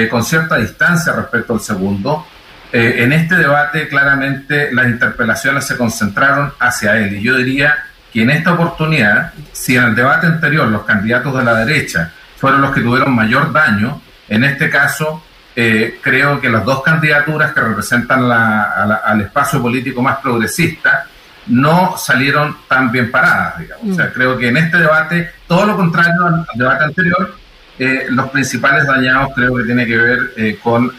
con 0.09 0.23
cierta 0.23 0.55
distancia 0.55 1.13
respecto 1.13 1.53
al 1.53 1.59
segundo, 1.59 2.25
eh, 2.73 2.95
en 2.99 3.13
este 3.13 3.35
debate 3.35 3.87
claramente 3.87 4.73
las 4.73 4.87
interpelaciones 4.87 5.65
se 5.65 5.77
concentraron 5.77 6.53
hacia 6.59 6.97
él 6.97 7.15
y 7.15 7.21
yo 7.21 7.37
diría 7.37 7.85
que 8.11 8.23
en 8.23 8.29
esta 8.29 8.53
oportunidad, 8.53 9.31
si 9.53 9.77
en 9.77 9.85
el 9.85 9.95
debate 9.95 10.27
anterior 10.27 10.67
los 10.67 10.83
candidatos 10.83 11.37
de 11.37 11.43
la 11.43 11.65
derecha 11.65 12.11
fueron 12.37 12.61
los 12.61 12.71
que 12.73 12.81
tuvieron 12.81 13.15
mayor 13.15 13.53
daño, 13.53 14.01
en 14.27 14.43
este 14.43 14.69
caso 14.69 15.23
eh, 15.55 15.99
creo 16.01 16.41
que 16.41 16.49
las 16.49 16.65
dos 16.65 16.83
candidaturas 16.83 17.53
que 17.53 17.61
representan 17.61 18.29
al 18.29 19.21
espacio 19.21 19.61
político 19.61 20.01
más 20.01 20.17
progresista 20.17 21.05
no 21.47 21.95
salieron 21.97 22.57
tan 22.67 22.91
bien 22.91 23.09
paradas, 23.09 23.59
digamos. 23.59 23.93
O 23.93 23.95
sea, 23.95 24.07
mm. 24.07 24.13
creo 24.13 24.37
que 24.37 24.49
en 24.49 24.57
este 24.57 24.77
debate, 24.77 25.31
todo 25.47 25.65
lo 25.65 25.77
contrario 25.77 26.25
al, 26.25 26.45
debate 26.53 26.83
anterior, 26.83 27.35
eh, 27.79 28.07
los 28.09 28.29
principales 28.29 28.85
dañados 28.85 29.29
creo 29.33 29.55
que 29.55 29.63
tiene 29.63 29.87
que 29.87 29.97
ver 29.97 30.59
con 30.61 30.91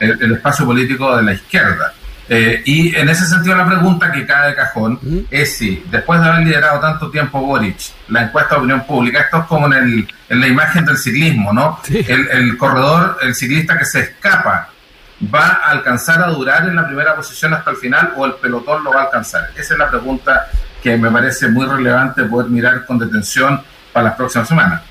el, 0.00 0.32
espacio 0.32 0.66
político 0.66 1.16
de 1.16 1.22
la 1.22 1.32
izquierda. 1.32 1.92
Eh, 2.28 2.62
y 2.64 2.94
en 2.96 3.08
ese 3.08 3.24
sentido 3.24 3.54
la 3.54 3.66
pregunta 3.66 4.10
que 4.10 4.26
cae 4.26 4.48
de 4.48 4.56
cajón 4.56 4.98
es 5.30 5.58
si, 5.58 5.84
después 5.90 6.20
de 6.20 6.26
haber 6.26 6.44
liderado 6.44 6.80
tanto 6.80 7.08
tiempo 7.08 7.40
Boric, 7.40 7.78
la 8.08 8.24
encuesta 8.24 8.56
de 8.56 8.58
opinión 8.58 8.84
pública, 8.84 9.20
esto 9.20 9.38
es 9.38 9.44
como 9.44 9.66
en, 9.66 9.72
el, 9.74 10.08
en 10.28 10.40
la 10.40 10.48
imagen 10.48 10.84
del 10.84 10.98
ciclismo, 10.98 11.52
¿no? 11.52 11.80
El, 11.88 12.28
el, 12.28 12.56
corredor, 12.56 13.18
el 13.22 13.34
ciclista 13.34 13.78
que 13.78 13.84
se 13.84 14.00
escapa, 14.00 14.70
¿va 15.32 15.46
a 15.46 15.70
alcanzar 15.70 16.20
a 16.20 16.26
durar 16.26 16.68
en 16.68 16.74
la 16.74 16.86
primera 16.86 17.14
posición 17.14 17.54
hasta 17.54 17.70
el 17.70 17.76
final 17.76 18.12
o 18.16 18.26
el 18.26 18.34
pelotón 18.34 18.82
lo 18.82 18.90
va 18.90 19.02
a 19.02 19.04
alcanzar? 19.04 19.50
Esa 19.56 19.74
es 19.74 19.78
la 19.78 19.88
pregunta 19.88 20.48
que 20.82 20.96
me 20.96 21.10
parece 21.10 21.48
muy 21.48 21.66
relevante 21.66 22.24
poder 22.24 22.50
mirar 22.50 22.84
con 22.84 22.98
detención 22.98 23.60
para 23.92 24.06
las 24.08 24.16
próximas 24.16 24.48
semanas. 24.48 24.82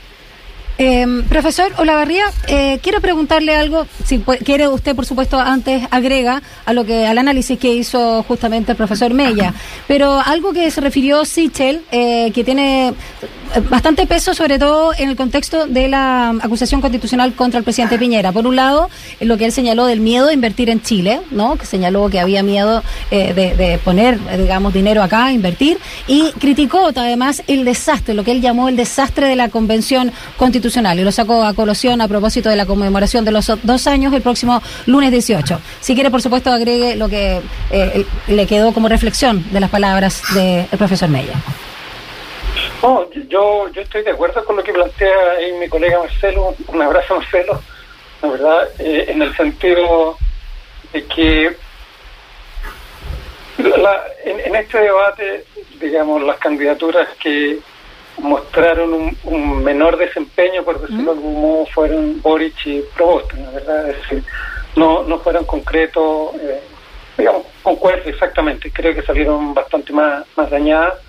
Eh, 0.77 1.23
profesor 1.29 1.71
Olavarría, 1.77 2.25
eh, 2.47 2.79
quiero 2.83 2.99
preguntarle 2.99 3.55
algo, 3.55 3.87
si 4.03 4.19
quiere 4.19 4.67
usted, 4.67 4.95
por 4.95 5.05
supuesto, 5.05 5.39
antes 5.39 5.83
agrega 5.89 6.41
a 6.65 6.73
lo 6.73 6.83
que 6.83 7.07
al 7.07 7.17
análisis 7.17 7.57
que 7.57 7.73
hizo 7.73 8.23
justamente 8.23 8.73
el 8.73 8.77
profesor 8.77 9.13
Mella, 9.13 9.53
pero 9.87 10.19
algo 10.19 10.51
que 10.51 10.69
se 10.71 10.81
refirió 10.81 11.23
Sichel, 11.23 11.83
eh, 11.91 12.31
que 12.33 12.43
tiene 12.43 12.93
bastante 13.69 14.05
peso, 14.05 14.33
sobre 14.33 14.59
todo 14.59 14.93
en 14.97 15.09
el 15.09 15.15
contexto 15.15 15.67
de 15.67 15.87
la 15.87 16.29
acusación 16.41 16.81
constitucional 16.81 17.33
contra 17.33 17.57
el 17.57 17.63
presidente 17.63 17.97
Piñera. 17.97 18.31
Por 18.31 18.47
un 18.47 18.55
lado, 18.55 18.89
lo 19.19 19.37
que 19.37 19.45
él 19.45 19.51
señaló 19.51 19.85
del 19.85 19.99
miedo 19.99 20.29
a 20.29 20.33
invertir 20.33 20.69
en 20.69 20.81
Chile, 20.81 21.21
¿no? 21.31 21.55
Que 21.55 21.65
señaló 21.65 22.09
que 22.09 22.19
había 22.19 22.43
miedo 22.43 22.83
eh, 23.11 23.33
de, 23.33 23.79
poner, 23.83 24.19
digamos, 24.37 24.73
dinero 24.73 25.03
acá, 25.03 25.31
invertir, 25.31 25.77
y 26.07 26.31
criticó 26.33 26.91
además 26.95 27.43
el 27.47 27.65
desastre, 27.65 28.13
lo 28.13 28.23
que 28.23 28.31
él 28.31 28.41
llamó 28.41 28.69
el 28.69 28.75
desastre 28.75 29.27
de 29.27 29.35
la 29.35 29.49
convención 29.49 30.11
constitucional, 30.37 30.99
y 30.99 31.03
lo 31.03 31.11
sacó 31.11 31.43
a 31.43 31.53
colación 31.53 32.01
a 32.01 32.07
propósito 32.07 32.49
de 32.49 32.55
la 32.55 32.65
conmemoración 32.65 33.25
de 33.25 33.31
los 33.31 33.51
dos 33.63 33.87
años 33.87 34.13
el 34.13 34.21
próximo 34.21 34.61
lunes 34.85 35.11
18. 35.11 35.59
Si 35.81 35.95
quiere, 35.95 36.11
por 36.11 36.21
supuesto, 36.21 36.51
agregue 36.51 36.95
lo 36.95 37.09
que 37.09 37.41
eh, 37.71 38.05
le 38.27 38.45
quedó 38.47 38.73
como 38.73 38.87
reflexión 38.87 39.45
de 39.51 39.59
las 39.59 39.69
palabras 39.69 40.21
del 40.33 40.65
profesor 40.77 41.09
Mella. 41.09 41.33
No, 42.85 43.09
yo, 43.11 43.67
yo 43.69 43.81
estoy 43.81 44.03
de 44.03 44.11
acuerdo 44.11 44.45
con 44.45 44.57
lo 44.57 44.63
que 44.63 44.71
plantea 44.71 45.31
ahí 45.39 45.53
mi 45.53 45.67
colega 45.67 45.97
Marcelo, 45.97 46.53
un 46.67 46.81
abrazo 46.83 47.15
Marcelo, 47.15 47.59
la 48.21 48.29
verdad, 48.29 48.69
eh, 48.77 49.05
en 49.07 49.23
el 49.23 49.35
sentido 49.35 50.15
de 50.93 51.03
que 51.05 51.57
en, 53.57 54.55
este 54.55 54.77
debate, 54.77 55.45
digamos, 55.79 56.21
las 56.21 56.37
candidaturas 56.37 57.09
que 57.17 57.57
mostraron 58.19 59.17
un, 59.23 59.63
menor 59.63 59.97
desempeño, 59.97 60.63
por 60.63 60.79
decirlo 60.79 61.13
de 61.13 61.17
algún 61.17 61.41
modo, 61.41 61.65
fueron 61.65 62.21
Boric 62.21 62.67
y 62.67 62.81
Provost, 62.95 63.33
la 63.33 63.49
verdad, 63.49 63.89
es 63.89 63.97
decir, 63.97 64.23
no, 64.75 65.01
no 65.01 65.17
fueron 65.17 65.43
concretos, 65.45 66.35
eh, 66.35 66.61
digamos, 67.17 67.47
concuerdo 67.63 68.07
exactamente, 68.11 68.71
creo 68.71 68.93
que 68.93 69.01
salieron 69.01 69.55
bastante 69.55 69.91
más, 69.91 70.23
más 70.35 70.51
dañadas 70.51 71.04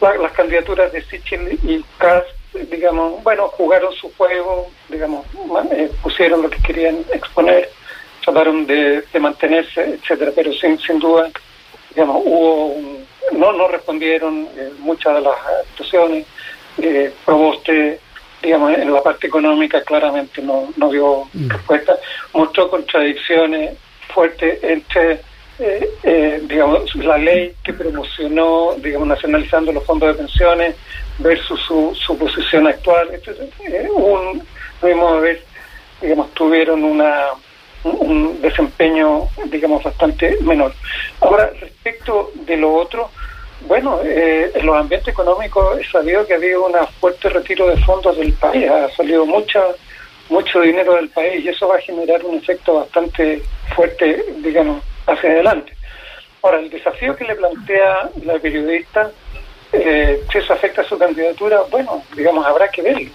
las 0.00 0.32
candidaturas 0.32 0.92
de 0.92 1.02
Sichel 1.02 1.58
y 1.62 1.84
Kass, 1.98 2.24
digamos, 2.70 3.22
bueno, 3.22 3.48
jugaron 3.48 3.92
su 3.94 4.12
juego, 4.16 4.70
digamos, 4.88 5.26
eh, 5.72 5.90
pusieron 6.02 6.42
lo 6.42 6.50
que 6.50 6.60
querían 6.62 7.04
exponer, 7.12 7.68
trataron 8.24 8.66
de, 8.66 9.04
mantenerse, 9.20 9.82
etcétera, 9.82 10.32
pero 10.34 10.52
sin, 10.52 10.78
sin 10.78 10.98
duda, 10.98 11.30
digamos, 11.90 12.22
hubo 12.24 12.74
no, 13.32 13.52
no 13.52 13.68
respondieron 13.68 14.48
eh, 14.56 14.70
muchas 14.78 15.14
de 15.14 15.20
las 15.20 15.36
actuaciones, 15.68 16.26
eh, 16.78 17.12
Proboste, 17.24 18.00
digamos, 18.42 18.76
en 18.76 18.92
la 18.92 19.02
parte 19.02 19.26
económica 19.26 19.82
claramente 19.82 20.40
no, 20.42 20.68
no 20.76 20.90
dio 20.90 21.28
mm. 21.32 21.50
respuesta, 21.50 21.96
mostró 22.32 22.70
contradicciones 22.70 23.76
fuertes 24.12 24.62
entre 24.62 25.20
eh, 25.60 25.90
eh, 26.02 26.40
digamos, 26.48 26.94
la 26.96 27.18
ley 27.18 27.54
que 27.62 27.72
promocionó, 27.72 28.74
digamos, 28.78 29.08
nacionalizando 29.08 29.72
los 29.72 29.84
fondos 29.84 30.08
de 30.08 30.22
pensiones 30.22 30.76
versus 31.18 31.60
su, 31.60 31.94
su 31.94 32.16
posición 32.16 32.66
actual. 32.66 33.08
Eh, 33.12 33.88
un, 33.94 34.42
ver, 34.82 35.42
digamos, 36.00 36.32
tuvieron 36.32 36.82
una 36.84 37.26
un 37.82 38.40
desempeño, 38.42 39.28
digamos, 39.46 39.82
bastante 39.82 40.36
menor. 40.42 40.74
Ahora, 41.20 41.50
respecto 41.60 42.30
de 42.34 42.56
lo 42.58 42.74
otro, 42.74 43.10
bueno, 43.66 44.00
eh, 44.04 44.50
en 44.54 44.66
los 44.66 44.76
ambientes 44.76 45.08
económicos 45.08 45.78
he 45.78 45.84
sabido 45.90 46.26
que 46.26 46.34
ha 46.34 46.36
habido 46.36 46.66
un 46.66 46.74
fuerte 47.00 47.28
retiro 47.28 47.66
de 47.68 47.76
fondos 47.78 48.16
del 48.16 48.32
país, 48.34 48.68
ha 48.68 48.90
salido 48.90 49.24
mucha, 49.24 49.62
mucho 50.28 50.60
dinero 50.60 50.94
del 50.94 51.08
país 51.08 51.44
y 51.44 51.48
eso 51.48 51.68
va 51.68 51.76
a 51.76 51.80
generar 51.80 52.24
un 52.24 52.36
efecto 52.36 52.74
bastante 52.74 53.42
fuerte, 53.74 54.24
digamos, 54.38 54.82
hacia 55.12 55.30
adelante. 55.30 55.72
Ahora, 56.42 56.60
el 56.60 56.70
desafío 56.70 57.16
que 57.16 57.24
le 57.24 57.34
plantea 57.34 58.10
la 58.24 58.38
periodista, 58.38 59.10
eh, 59.72 60.22
si 60.30 60.38
eso 60.38 60.52
afecta 60.52 60.82
a 60.82 60.88
su 60.88 60.98
candidatura, 60.98 61.60
bueno, 61.70 62.02
digamos, 62.16 62.46
habrá 62.46 62.68
que 62.68 62.82
verlo. 62.82 63.10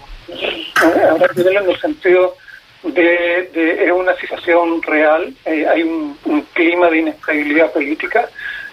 Habrá 1.10 1.28
que 1.28 1.42
verlo 1.42 1.60
en 1.60 1.70
el 1.70 1.80
sentido 1.80 2.36
de, 2.82 3.50
de 3.52 3.84
es 3.84 3.90
una 3.90 4.14
situación 4.16 4.82
real, 4.82 5.34
eh, 5.44 5.66
hay 5.68 5.82
un, 5.82 6.16
clima 6.52 6.88
de 6.88 6.98
inestabilidad 6.98 7.72
política, 7.72 8.28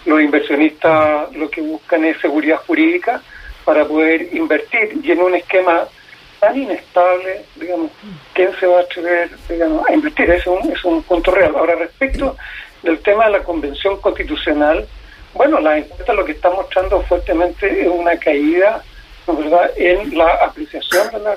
los 0.06 0.20
inversionistas 0.20 1.32
lo 1.32 1.50
que 1.50 1.60
buscan 1.60 2.04
es 2.04 2.18
seguridad 2.20 2.58
jurídica 2.66 3.20
para 3.64 3.84
poder 3.84 4.34
invertir 4.34 5.00
y 5.02 5.10
en 5.10 5.20
un 5.20 5.34
esquema 5.34 5.86
tan 6.40 6.56
inestable, 6.56 7.44
digamos, 7.56 7.90
¿quién 8.32 8.50
se 8.58 8.66
va 8.66 8.78
a 8.78 8.82
atrever 8.82 9.30
digamos, 9.48 9.86
a 9.86 9.92
invertir? 9.92 10.30
Es 10.30 10.46
un, 10.46 10.72
es 10.72 10.84
un 10.84 11.02
punto 11.02 11.30
real. 11.30 11.54
Ahora, 11.56 11.74
respecto 11.74 12.36
del 12.84 13.00
tema 13.00 13.26
de 13.26 13.32
la 13.32 13.42
Convención 13.42 14.00
Constitucional, 14.00 14.86
bueno, 15.34 15.58
la 15.58 15.78
encuesta 15.78 16.12
lo 16.12 16.24
que 16.24 16.32
está 16.32 16.50
mostrando 16.50 17.02
fuertemente 17.02 17.82
es 17.82 17.88
una 17.88 18.16
caída 18.18 18.82
¿verdad? 19.26 19.70
en 19.76 20.16
la 20.16 20.28
apreciación 20.28 21.10
de 21.10 21.18
la 21.18 21.36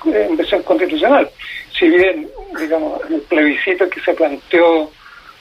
Convención 0.00 0.62
Constitucional 0.62 1.28
si 1.78 1.88
bien, 1.88 2.28
digamos, 2.58 3.00
el 3.08 3.20
plebiscito 3.22 3.88
que 3.88 4.00
se 4.00 4.12
planteó, 4.14 4.90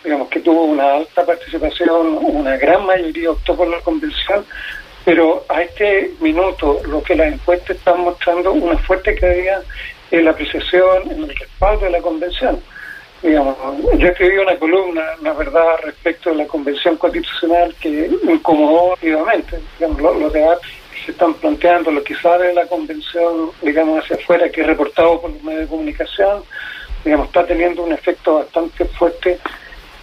digamos, 0.03 0.29
que 0.29 0.39
tuvo 0.39 0.65
una 0.65 0.95
alta 0.95 1.25
participación, 1.25 2.19
una 2.21 2.57
gran 2.57 2.85
mayoría 2.85 3.31
optó 3.31 3.55
por 3.55 3.67
la 3.67 3.79
convención, 3.79 4.45
pero 5.03 5.45
a 5.49 5.61
este 5.63 6.11
minuto 6.19 6.81
lo 6.87 7.01
que 7.01 7.15
las 7.15 7.33
encuestas 7.33 7.77
están 7.77 8.01
mostrando 8.01 8.51
una 8.51 8.77
fuerte 8.77 9.15
caída 9.15 9.63
en 10.11 10.25
la 10.25 10.31
apreciación, 10.31 11.11
en 11.11 11.23
el 11.23 11.35
respaldo 11.35 11.85
de 11.85 11.91
la 11.91 12.01
convención. 12.01 12.61
Digamos, 13.21 13.57
yo 13.97 14.07
escribí 14.07 14.37
una 14.37 14.55
columna, 14.57 15.03
la 15.21 15.33
verdad, 15.33 15.77
respecto 15.83 16.29
de 16.29 16.37
la 16.37 16.47
convención 16.47 16.97
constitucional 16.97 17.73
que 17.79 18.11
incomodó 18.23 18.93
activamente, 18.93 19.59
digamos, 19.79 20.01
los, 20.01 20.17
los 20.17 20.33
debates 20.33 20.69
se 21.05 21.11
están 21.11 21.33
planteando, 21.35 21.91
lo 21.91 22.03
que 22.03 22.15
sale 22.15 22.47
de 22.47 22.53
la 22.53 22.67
convención, 22.67 23.51
digamos, 23.61 24.03
hacia 24.03 24.17
afuera, 24.17 24.49
que 24.49 24.61
es 24.61 24.67
reportado 24.67 25.21
por 25.21 25.31
los 25.31 25.41
medios 25.41 25.61
de 25.61 25.67
comunicación, 25.67 26.43
digamos, 27.03 27.27
está 27.27 27.45
teniendo 27.45 27.83
un 27.83 27.93
efecto 27.93 28.35
bastante 28.35 28.85
fuerte 28.85 29.39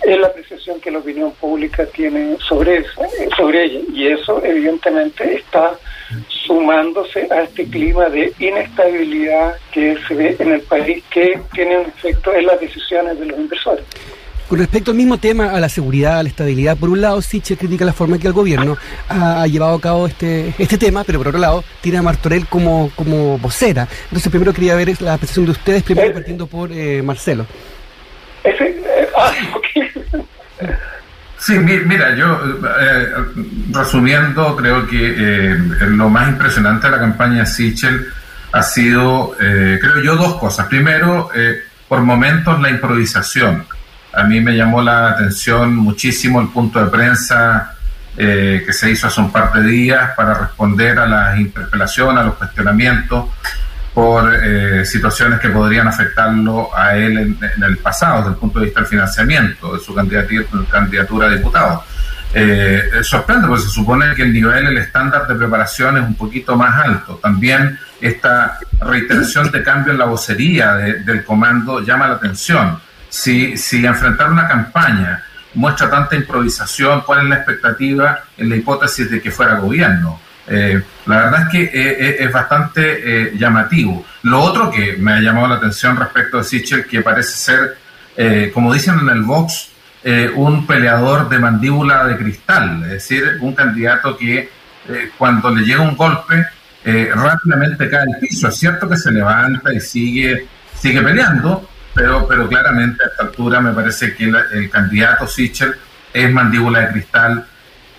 en 0.02 0.20
la 0.20 0.28
apreciación 0.28 0.80
que 0.80 0.90
la 0.90 0.98
opinión 0.98 1.32
pública 1.32 1.86
tiene 1.86 2.36
sobre 2.38 2.78
eso, 2.78 3.02
sobre 3.36 3.64
ella. 3.64 3.80
Y 3.92 4.08
eso, 4.08 4.42
evidentemente, 4.44 5.34
está 5.34 5.78
sumándose 6.28 7.26
a 7.30 7.42
este 7.42 7.64
clima 7.64 8.08
de 8.08 8.32
inestabilidad 8.38 9.54
que 9.72 9.96
se 10.06 10.14
ve 10.14 10.36
en 10.38 10.52
el 10.52 10.60
país, 10.62 11.02
que 11.10 11.40
tiene 11.52 11.78
un 11.78 11.86
efecto 11.86 12.34
en 12.34 12.46
las 12.46 12.60
decisiones 12.60 13.18
de 13.18 13.26
los 13.26 13.38
inversores. 13.38 13.84
Con 14.48 14.58
respecto 14.58 14.90
al 14.90 14.98
mismo 14.98 15.16
tema, 15.16 15.50
a 15.52 15.58
la 15.58 15.70
seguridad, 15.70 16.18
a 16.18 16.22
la 16.22 16.28
estabilidad, 16.28 16.76
por 16.76 16.90
un 16.90 17.00
lado, 17.00 17.22
Siche 17.22 17.56
critica 17.56 17.84
la 17.86 17.94
forma 17.94 18.16
en 18.16 18.20
que 18.20 18.26
el 18.28 18.34
gobierno 18.34 18.76
ha, 19.08 19.46
llevado 19.46 19.74
a 19.74 19.80
cabo 19.80 20.06
este, 20.06 20.52
este 20.58 20.76
tema, 20.76 21.02
pero 21.02 21.18
por 21.18 21.28
otro 21.28 21.40
lado, 21.40 21.64
tiene 21.80 21.98
a 21.98 22.02
Martorell 22.02 22.46
como, 22.46 22.90
como 22.94 23.38
vocera. 23.38 23.88
Entonces, 24.04 24.28
primero 24.30 24.52
quería 24.52 24.74
ver 24.74 25.00
la 25.00 25.14
apreciación 25.14 25.46
de 25.46 25.52
ustedes, 25.52 25.82
primero 25.82 26.08
eh, 26.08 26.12
partiendo 26.12 26.46
por 26.46 26.70
eh, 26.70 27.02
Marcelo. 27.02 27.46
Eh, 28.44 29.08
ah, 29.16 29.32
sí, 31.44 31.58
mira, 31.58 32.14
yo 32.14 32.40
resumiendo, 33.70 34.56
creo 34.56 34.86
que 34.86 35.56
lo 35.88 36.08
más 36.08 36.28
impresionante 36.28 36.86
de 36.86 36.92
la 36.92 36.98
campaña 36.98 37.46
Sichel 37.46 38.06
ha 38.52 38.62
sido, 38.62 39.34
creo 39.38 40.02
yo, 40.02 40.16
dos 40.16 40.36
cosas. 40.36 40.66
Primero, 40.66 41.30
por 41.88 42.00
momentos 42.02 42.60
la 42.60 42.70
improvisación 42.70 43.64
a 44.16 44.24
mí 44.24 44.40
me 44.40 44.56
llamó 44.56 44.82
la 44.82 45.10
atención 45.10 45.76
muchísimo 45.76 46.40
el 46.40 46.48
punto 46.48 46.82
de 46.82 46.90
prensa 46.90 47.74
eh, 48.16 48.62
que 48.64 48.72
se 48.72 48.90
hizo 48.90 49.08
hace 49.08 49.20
un 49.20 49.32
par 49.32 49.52
de 49.52 49.62
días 49.68 50.10
para 50.16 50.34
responder 50.34 50.98
a 50.98 51.06
las 51.06 51.38
interpelaciones, 51.38 52.20
a 52.20 52.24
los 52.24 52.34
cuestionamientos 52.34 53.26
por 53.94 54.34
eh, 54.34 54.84
situaciones 54.84 55.38
que 55.38 55.48
podrían 55.50 55.86
afectarlo 55.86 56.76
a 56.76 56.96
él 56.96 57.16
en, 57.16 57.62
el 57.62 57.78
pasado, 57.78 58.18
desde 58.18 58.30
el 58.32 58.36
punto 58.36 58.58
de 58.58 58.64
vista 58.66 58.80
del 58.80 58.88
financiamiento 58.88 59.74
de 59.74 59.80
su 59.80 59.94
candidatura, 59.94 61.28
a 61.28 61.30
diputado. 61.30 61.84
Eh, 62.36 62.82
sorprende 63.02 63.46
porque 63.46 63.62
se 63.62 63.70
supone 63.70 64.12
que 64.16 64.22
el 64.22 64.32
nivel, 64.32 64.66
el 64.66 64.78
estándar 64.78 65.28
de 65.28 65.36
preparación 65.36 65.96
es 65.98 66.02
un 66.02 66.16
poquito 66.16 66.56
más 66.56 66.84
alto. 66.84 67.20
También 67.22 67.78
esta 68.00 68.58
reiteración 68.80 69.52
de 69.52 69.62
cambio 69.62 69.92
en 69.92 69.98
la 70.00 70.06
vocería 70.06 70.74
del 70.74 71.24
comando 71.24 71.80
llama 71.80 72.08
la 72.08 72.14
atención 72.14 72.80
si, 73.08 73.56
si 73.56 73.86
enfrentar 73.86 74.32
una 74.32 74.48
campaña 74.48 75.22
muestra 75.54 75.88
tanta 75.88 76.16
improvisación, 76.16 77.02
cuál 77.02 77.20
es 77.20 77.28
la 77.28 77.36
expectativa 77.36 78.24
en 78.36 78.48
la 78.48 78.56
hipótesis 78.56 79.08
de 79.08 79.22
que 79.22 79.30
fuera 79.30 79.60
gobierno. 79.60 80.20
Eh, 80.46 80.82
la 81.06 81.16
verdad 81.16 81.42
es 81.42 81.48
que 81.48 81.62
eh, 81.62 81.70
eh, 81.74 82.16
es 82.20 82.32
bastante 82.32 83.32
llamativo. 83.36 84.04
Lo 84.22 84.40
otro 84.42 84.70
que 84.70 84.96
me 84.98 85.12
ha 85.12 85.20
llamado 85.20 85.48
la 85.48 85.54
atención 85.56 85.96
respecto 85.96 86.38
de 86.38 86.44
Sichel, 86.44 86.86
que 86.86 87.00
parece 87.00 87.32
ser, 87.32 88.52
como 88.52 88.72
dicen 88.72 88.98
en 89.00 89.08
el 89.08 89.22
Vox, 89.22 89.70
un 90.34 90.66
peleador 90.66 91.28
de 91.28 91.38
mandíbula 91.38 92.06
de 92.06 92.16
cristal, 92.16 92.82
es 92.84 92.90
decir, 92.90 93.38
un 93.40 93.54
candidato 93.54 94.16
que 94.16 94.50
cuando 95.16 95.50
le 95.50 95.62
llega 95.62 95.80
un 95.80 95.96
golpe 95.96 96.46
rápidamente 96.84 97.88
cae 97.88 98.02
al 98.02 98.20
piso. 98.20 98.48
Es 98.48 98.56
cierto 98.56 98.88
que 98.88 98.96
se 98.96 99.10
levanta 99.10 99.72
y 99.72 99.80
sigue, 99.80 100.46
sigue 100.74 101.02
peleando, 101.02 101.68
pero, 101.94 102.26
pero 102.28 102.48
claramente 102.48 103.02
a 103.02 103.08
esta 103.08 103.22
altura 103.24 103.60
me 103.60 103.72
parece 103.72 104.14
que 104.14 104.24
el, 104.52 104.70
candidato 104.70 105.26
Sichel 105.26 105.74
es 106.12 106.30
mandíbula 106.30 106.80
de 106.80 106.88
cristal, 106.88 107.46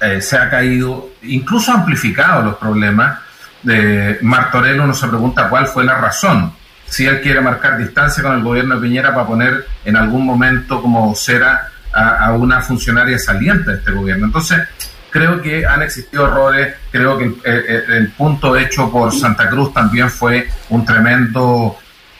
eh, 0.01 0.21
se 0.21 0.37
ha 0.37 0.49
caído, 0.49 1.11
incluso 1.23 1.71
amplificado 1.71 2.43
los 2.43 2.55
problemas. 2.55 3.19
De 3.63 4.19
Martorell 4.21 4.79
uno 4.79 4.93
se 4.93 5.07
pregunta 5.07 5.49
cuál 5.49 5.65
fue 5.65 5.83
la 5.83 5.95
razón, 5.95 6.53
si 6.85 7.07
él 7.07 7.21
quiere 7.21 7.41
marcar 7.41 7.77
distancia 7.77 8.21
con 8.21 8.33
el 8.33 8.43
gobierno 8.43 8.75
de 8.75 8.81
Piñera 8.81 9.13
para 9.13 9.25
poner 9.25 9.65
en 9.83 9.97
algún 9.97 10.23
momento 10.23 10.81
como 10.81 11.07
vocera 11.07 11.69
a, 11.91 12.31
una 12.33 12.61
funcionaria 12.61 13.17
saliente 13.17 13.71
de 13.71 13.77
este 13.77 13.91
gobierno. 13.91 14.25
Entonces, 14.25 14.67
creo 15.09 15.41
que 15.41 15.65
han 15.65 15.81
existido 15.81 16.27
errores, 16.27 16.75
creo 16.91 17.17
que 17.17 17.33
el 17.43 18.11
punto 18.11 18.55
hecho 18.55 18.91
por 18.91 19.13
Santa 19.13 19.49
Cruz 19.49 19.73
también 19.73 20.09
fue 20.11 20.47
un 20.69 20.85
tremendo 20.85 21.77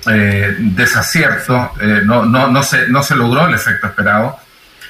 eh, 0.08 0.56
desacierto, 0.60 1.72
eh, 1.82 2.02
no, 2.06 2.26
no, 2.26 2.48
no, 2.48 2.62
se, 2.62 2.88
no 2.88 3.02
se 3.02 3.16
logró 3.16 3.48
el 3.48 3.56
efecto 3.56 3.88
esperado. 3.88 4.38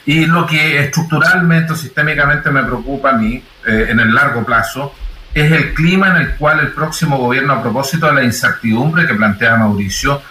Y 0.05 0.25
lo 0.25 0.45
que 0.45 0.79
estructuralmente 0.79 1.73
o 1.73 1.75
sistémicamente 1.75 2.51
me 2.51 2.63
preocupa 2.63 3.11
a 3.11 3.13
mí 3.13 3.43
eh, 3.65 3.87
en 3.89 3.99
el 3.99 4.13
largo 4.13 4.45
plazo 4.45 4.93
es 5.33 5.51
el 5.51 5.73
clima 5.73 6.09
en 6.09 6.17
el 6.17 6.35
cual 6.35 6.59
el 6.59 6.71
próximo 6.71 7.17
gobierno, 7.17 7.53
a 7.53 7.61
propósito 7.61 8.07
de 8.07 8.13
la 8.13 8.23
incertidumbre 8.23 9.05
que 9.05 9.15
plantea 9.15 9.57
Mauricio, 9.57 10.21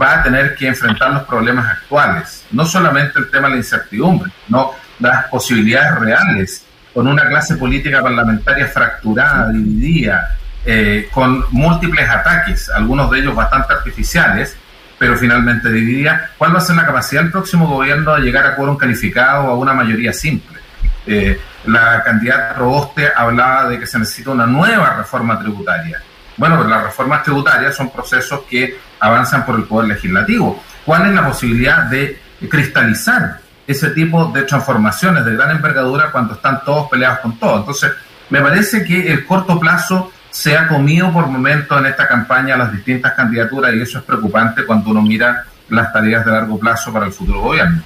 va 0.00 0.20
a 0.20 0.22
tener 0.22 0.54
que 0.54 0.68
enfrentar 0.68 1.12
los 1.12 1.24
problemas 1.24 1.66
actuales. 1.68 2.46
No 2.52 2.64
solamente 2.64 3.18
el 3.18 3.30
tema 3.30 3.48
de 3.48 3.54
la 3.54 3.58
incertidumbre, 3.58 4.30
no 4.48 4.72
las 5.00 5.26
posibilidades 5.26 5.98
reales, 5.98 6.64
con 6.94 7.08
una 7.08 7.28
clase 7.28 7.56
política 7.56 8.02
parlamentaria 8.02 8.66
fracturada, 8.68 9.50
dividida, 9.50 10.36
eh, 10.64 11.08
con 11.12 11.44
múltiples 11.50 12.08
ataques, 12.08 12.70
algunos 12.70 13.10
de 13.10 13.18
ellos 13.18 13.34
bastante 13.34 13.74
artificiales, 13.74 14.56
pero 15.04 15.18
finalmente 15.18 15.70
dividía 15.70 16.30
cuál 16.38 16.54
va 16.54 16.60
a 16.60 16.62
ser 16.62 16.76
la 16.76 16.86
capacidad 16.86 17.20
del 17.20 17.30
próximo 17.30 17.68
gobierno 17.68 18.14
de 18.14 18.22
llegar 18.22 18.46
a 18.46 18.56
quórum 18.56 18.78
calificado 18.78 19.44
o 19.44 19.50
a 19.50 19.54
una 19.54 19.74
mayoría 19.74 20.14
simple. 20.14 20.58
Eh, 21.06 21.38
la 21.66 22.02
candidata 22.02 22.54
Roboste 22.54 23.10
hablaba 23.14 23.68
de 23.68 23.78
que 23.78 23.86
se 23.86 23.98
necesita 23.98 24.30
una 24.30 24.46
nueva 24.46 24.94
reforma 24.96 25.38
tributaria. 25.38 26.00
Bueno, 26.38 26.64
las 26.64 26.84
reformas 26.84 27.22
tributarias 27.22 27.76
son 27.76 27.90
procesos 27.90 28.44
que 28.48 28.78
avanzan 28.98 29.44
por 29.44 29.56
el 29.56 29.64
Poder 29.64 29.88
Legislativo. 29.88 30.64
¿Cuál 30.86 31.08
es 31.08 31.14
la 31.14 31.28
posibilidad 31.28 31.82
de 31.82 32.18
cristalizar 32.48 33.40
ese 33.66 33.90
tipo 33.90 34.32
de 34.32 34.44
transformaciones 34.44 35.22
de 35.26 35.34
gran 35.34 35.50
envergadura 35.50 36.10
cuando 36.12 36.32
están 36.32 36.64
todos 36.64 36.88
peleados 36.88 37.18
con 37.18 37.38
todo? 37.38 37.58
Entonces, 37.58 37.92
me 38.30 38.40
parece 38.40 38.82
que 38.82 39.12
el 39.12 39.26
corto 39.26 39.60
plazo 39.60 40.13
se 40.34 40.56
ha 40.56 40.66
comido 40.66 41.12
por 41.12 41.28
momentos 41.28 41.78
en 41.78 41.86
esta 41.86 42.08
campaña 42.08 42.56
las 42.56 42.72
distintas 42.72 43.12
candidaturas 43.12 43.72
y 43.72 43.80
eso 43.80 43.98
es 43.98 44.04
preocupante 44.04 44.66
cuando 44.66 44.90
uno 44.90 45.00
mira 45.00 45.44
las 45.68 45.92
tareas 45.92 46.24
de 46.24 46.32
largo 46.32 46.58
plazo 46.58 46.92
para 46.92 47.06
el 47.06 47.12
futuro 47.12 47.40
gobierno. 47.40 47.80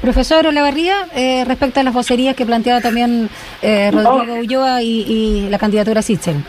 Profesor 0.00 0.46
Olavarría, 0.46 1.08
eh, 1.14 1.44
respecto 1.46 1.78
a 1.78 1.82
las 1.82 1.92
vocerías 1.92 2.34
que 2.34 2.46
planteaba 2.46 2.80
también 2.80 3.28
eh, 3.60 3.90
Rodrigo 3.90 4.36
Ulloa 4.36 4.82
y, 4.82 5.46
la 5.50 5.58
candidatura 5.58 6.00
Sichel. 6.00 6.42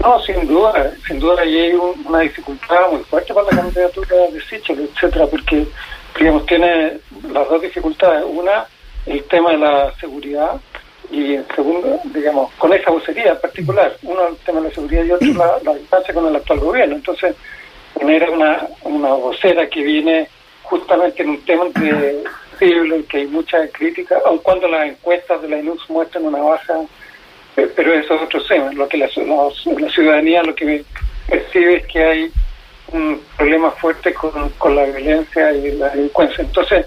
No, 0.00 0.20
sin 0.20 0.46
duda, 0.46 0.92
sin 1.04 1.18
duda 1.18 1.42
hay 1.42 1.72
una 2.04 2.20
dificultad 2.20 2.92
muy 2.92 3.02
fuerte 3.02 3.34
para 3.34 3.50
la 3.50 3.62
candidatura 3.62 4.16
de 4.32 4.40
Sichel, 4.40 4.88
etcétera, 4.94 5.26
porque, 5.26 5.66
digamos, 6.16 6.46
tiene 6.46 6.98
las 7.32 7.48
dos 7.48 7.60
dificultades. 7.60 8.24
Una, 8.24 8.64
el 9.06 9.24
tema 9.24 9.50
de 9.50 9.58
la 9.58 9.92
seguridad, 9.98 10.52
y 11.10 11.34
en 11.34 11.46
segundo, 11.54 12.00
digamos, 12.04 12.52
con 12.54 12.72
esa 12.72 12.90
vocería 12.90 13.32
en 13.32 13.40
particular. 13.40 13.96
Uno, 14.02 14.28
el 14.28 14.36
tema 14.38 14.60
de 14.60 14.68
la 14.68 14.74
seguridad 14.74 15.04
y 15.04 15.10
otro, 15.12 15.34
la, 15.34 15.58
la 15.64 15.74
distancia 15.78 16.14
con 16.14 16.26
el 16.26 16.36
actual 16.36 16.60
gobierno. 16.60 16.96
Entonces, 16.96 17.34
poner 17.94 18.28
una, 18.30 18.66
una 18.82 19.08
vocera 19.14 19.68
que 19.68 19.82
viene 19.82 20.28
justamente 20.62 21.22
en 21.22 21.30
un 21.30 21.44
tema 21.44 21.64
de 21.74 22.24
que 23.08 23.18
hay 23.18 23.26
mucha 23.26 23.68
crítica, 23.68 24.16
aun 24.24 24.38
cuando 24.38 24.68
las 24.68 24.88
encuestas 24.88 25.42
de 25.42 25.48
la 25.48 25.58
INUS 25.58 25.88
muestran 25.90 26.24
una 26.24 26.38
baja, 26.38 26.80
pero 27.54 27.94
eso 27.94 28.14
es 28.14 28.22
otro 28.22 28.42
tema. 28.44 28.72
Lo 28.72 28.88
que 28.88 28.96
la, 28.96 29.06
la, 29.06 29.90
ciudadanía 29.90 30.42
lo 30.42 30.54
que 30.54 30.84
percibe 31.28 31.76
es 31.76 31.86
que 31.86 32.04
hay 32.04 32.30
un 32.92 33.20
problema 33.36 33.70
fuerte 33.72 34.14
con, 34.14 34.50
con 34.58 34.76
la 34.76 34.84
violencia 34.84 35.52
y 35.52 35.72
la 35.72 35.90
delincuencia. 35.90 36.44
Entonces, 36.44 36.86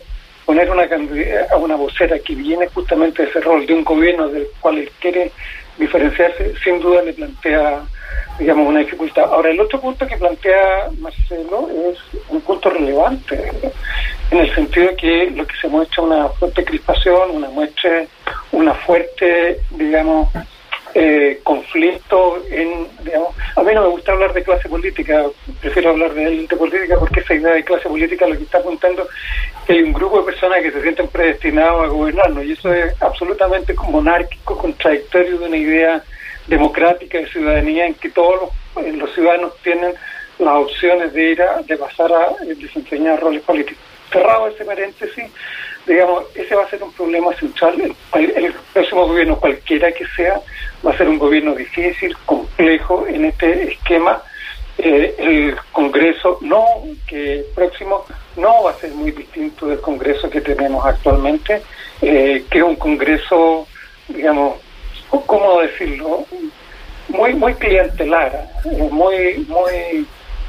poner 0.50 0.68
una 0.72 0.88
a 1.52 1.58
una 1.58 1.76
vocera 1.76 2.18
que 2.18 2.34
viene 2.34 2.66
justamente 2.70 3.22
de 3.22 3.30
ese 3.30 3.40
rol 3.40 3.68
de 3.68 3.74
un 3.76 3.84
gobierno 3.84 4.28
del 4.30 4.48
cual 4.60 4.80
él 4.80 4.90
quiere 5.00 5.32
diferenciarse, 5.78 6.56
sin 6.64 6.80
duda 6.80 7.04
le 7.04 7.14
plantea 7.14 7.84
digamos, 8.40 8.68
una 8.68 8.80
dificultad. 8.80 9.26
Ahora, 9.26 9.52
el 9.52 9.60
otro 9.60 9.80
punto 9.80 10.08
que 10.08 10.18
plantea 10.18 10.90
Marcelo 10.98 11.70
es 11.92 12.00
un 12.30 12.42
punto 12.42 12.72
relevante, 12.72 13.52
en 14.32 14.40
el 14.40 14.56
sentido 14.56 14.88
de 14.88 14.96
que 14.96 15.30
lo 15.30 15.46
que 15.46 15.56
se 15.62 15.68
muestra 15.68 16.02
una 16.02 16.30
fuerte 16.30 16.66
crispación, 16.66 17.30
una 17.30 17.50
muestra, 17.50 18.06
una 18.52 18.74
fuerte, 18.74 19.60
digamos, 19.70 20.30
eh, 20.94 21.40
conflicto 21.44 22.44
en, 22.50 22.88
digamos, 23.04 23.36
a 23.56 23.64
mí 23.64 23.74
no 23.74 23.84
me 23.84 23.88
gusta 23.90 24.12
hablar 24.12 24.34
de 24.34 24.44
clase 24.44 24.68
política, 24.70 25.26
prefiero 25.62 25.92
hablar 25.92 26.14
de, 26.14 26.48
de 26.48 26.56
política 26.56 26.96
porque 26.98 27.20
esa 27.20 27.36
idea 27.36 27.54
de 27.54 27.64
clase 27.64 27.88
política 27.88 28.28
lo 28.28 28.38
que 28.38 28.44
está 28.44 28.58
apuntando 28.58 29.08
que 29.66 29.74
hay 29.74 29.84
un 29.84 29.94
grupo 29.94 30.20
de 30.20 30.32
personas 30.32 30.62
que 30.64 30.72
se 30.72 30.82
sienten 30.82 31.08
predestinados 31.08 31.86
a 31.86 31.88
gobernarnos 31.88 32.44
y 32.44 32.54
eso 32.54 32.74
es 32.74 33.00
absolutamente 33.02 33.76
monárquico, 33.88 34.58
contradictorio 34.58 35.38
de 35.38 35.46
una 35.46 35.58
idea 35.58 36.04
democrática 36.48 37.20
de 37.20 37.28
ciudadanía 37.28 37.86
en 37.86 37.94
que 37.94 38.10
todos 38.10 38.50
los, 38.76 39.14
ciudadanos 39.14 39.54
tienen 39.62 39.94
las 40.40 40.56
opciones 40.56 41.14
de 41.14 41.32
ir 41.32 41.42
a, 41.42 41.62
de 41.62 41.78
pasar 41.78 42.12
a 42.12 42.26
eh, 42.44 42.56
desempeñar 42.56 43.20
roles 43.20 43.44
políticos. 43.44 43.84
Cerrado 44.12 44.48
ese 44.48 44.66
paréntesis, 44.66 45.26
digamos, 45.86 46.24
ese 46.34 46.56
va 46.56 46.64
a 46.64 46.70
ser 46.70 46.82
un 46.82 46.92
problema 46.94 47.34
central. 47.36 47.96
El, 48.16 48.54
próximo 48.74 49.08
gobierno, 49.08 49.40
cualquiera 49.40 49.92
que 49.92 50.06
sea, 50.16 50.40
va 50.86 50.92
a 50.92 50.98
ser 50.98 51.10
un 51.10 51.20
gobierno 51.20 51.56
difícil, 51.56 52.16
complejo 52.26 53.06
en 53.08 53.26
este 53.26 53.74
esquema. 53.74 54.22
Eh, 54.78 55.14
el 55.18 55.56
Congreso 55.74 56.38
no, 56.42 56.66
que 57.06 57.44
próximo 57.54 58.06
no 58.38 58.64
va 58.64 58.72
a 58.72 58.76
ser 58.76 58.92
muy 58.92 59.12
distinto 59.12 59.68
del 59.68 59.82
Congreso 59.82 60.30
que 60.30 60.40
tenemos 60.40 60.86
actualmente, 60.86 61.62
eh, 62.02 62.46
que 62.50 62.60
es 62.60 62.64
un 62.64 62.78
Congreso, 62.78 63.68
digamos, 64.08 64.56
¿cómo 65.10 65.62
decirlo? 65.62 66.26
Muy, 67.10 67.34
muy 67.34 67.54
clientelar, 67.56 68.48
eh, 68.66 68.88
muy, 68.90 69.46
muy, 69.50 70.08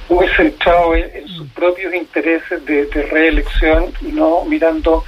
muy 0.09 0.29
centrado 0.37 0.95
en, 0.95 1.27
sus 1.27 1.49
propios 1.49 1.93
intereses 1.93 2.65
de, 2.67 2.85
reelección 3.11 3.93
y 4.01 4.13
no 4.13 4.45
mirando 4.45 5.05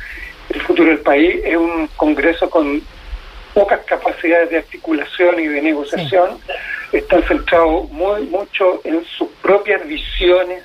el 0.48 0.60
futuro 0.62 0.88
del 0.88 1.00
país. 1.00 1.40
Es 1.44 1.56
un 1.56 1.88
Congreso 1.96 2.50
con 2.50 2.82
pocas 3.54 3.80
capacidades 3.84 4.50
de 4.50 4.58
articulación 4.58 5.40
y 5.40 5.46
de 5.48 5.62
negociación. 5.62 6.38
Están 6.92 7.22
centrados 7.24 7.90
muy 7.90 8.22
mucho 8.22 8.80
en 8.84 9.04
sus 9.04 9.28
propias 9.40 9.86
visiones 9.86 10.64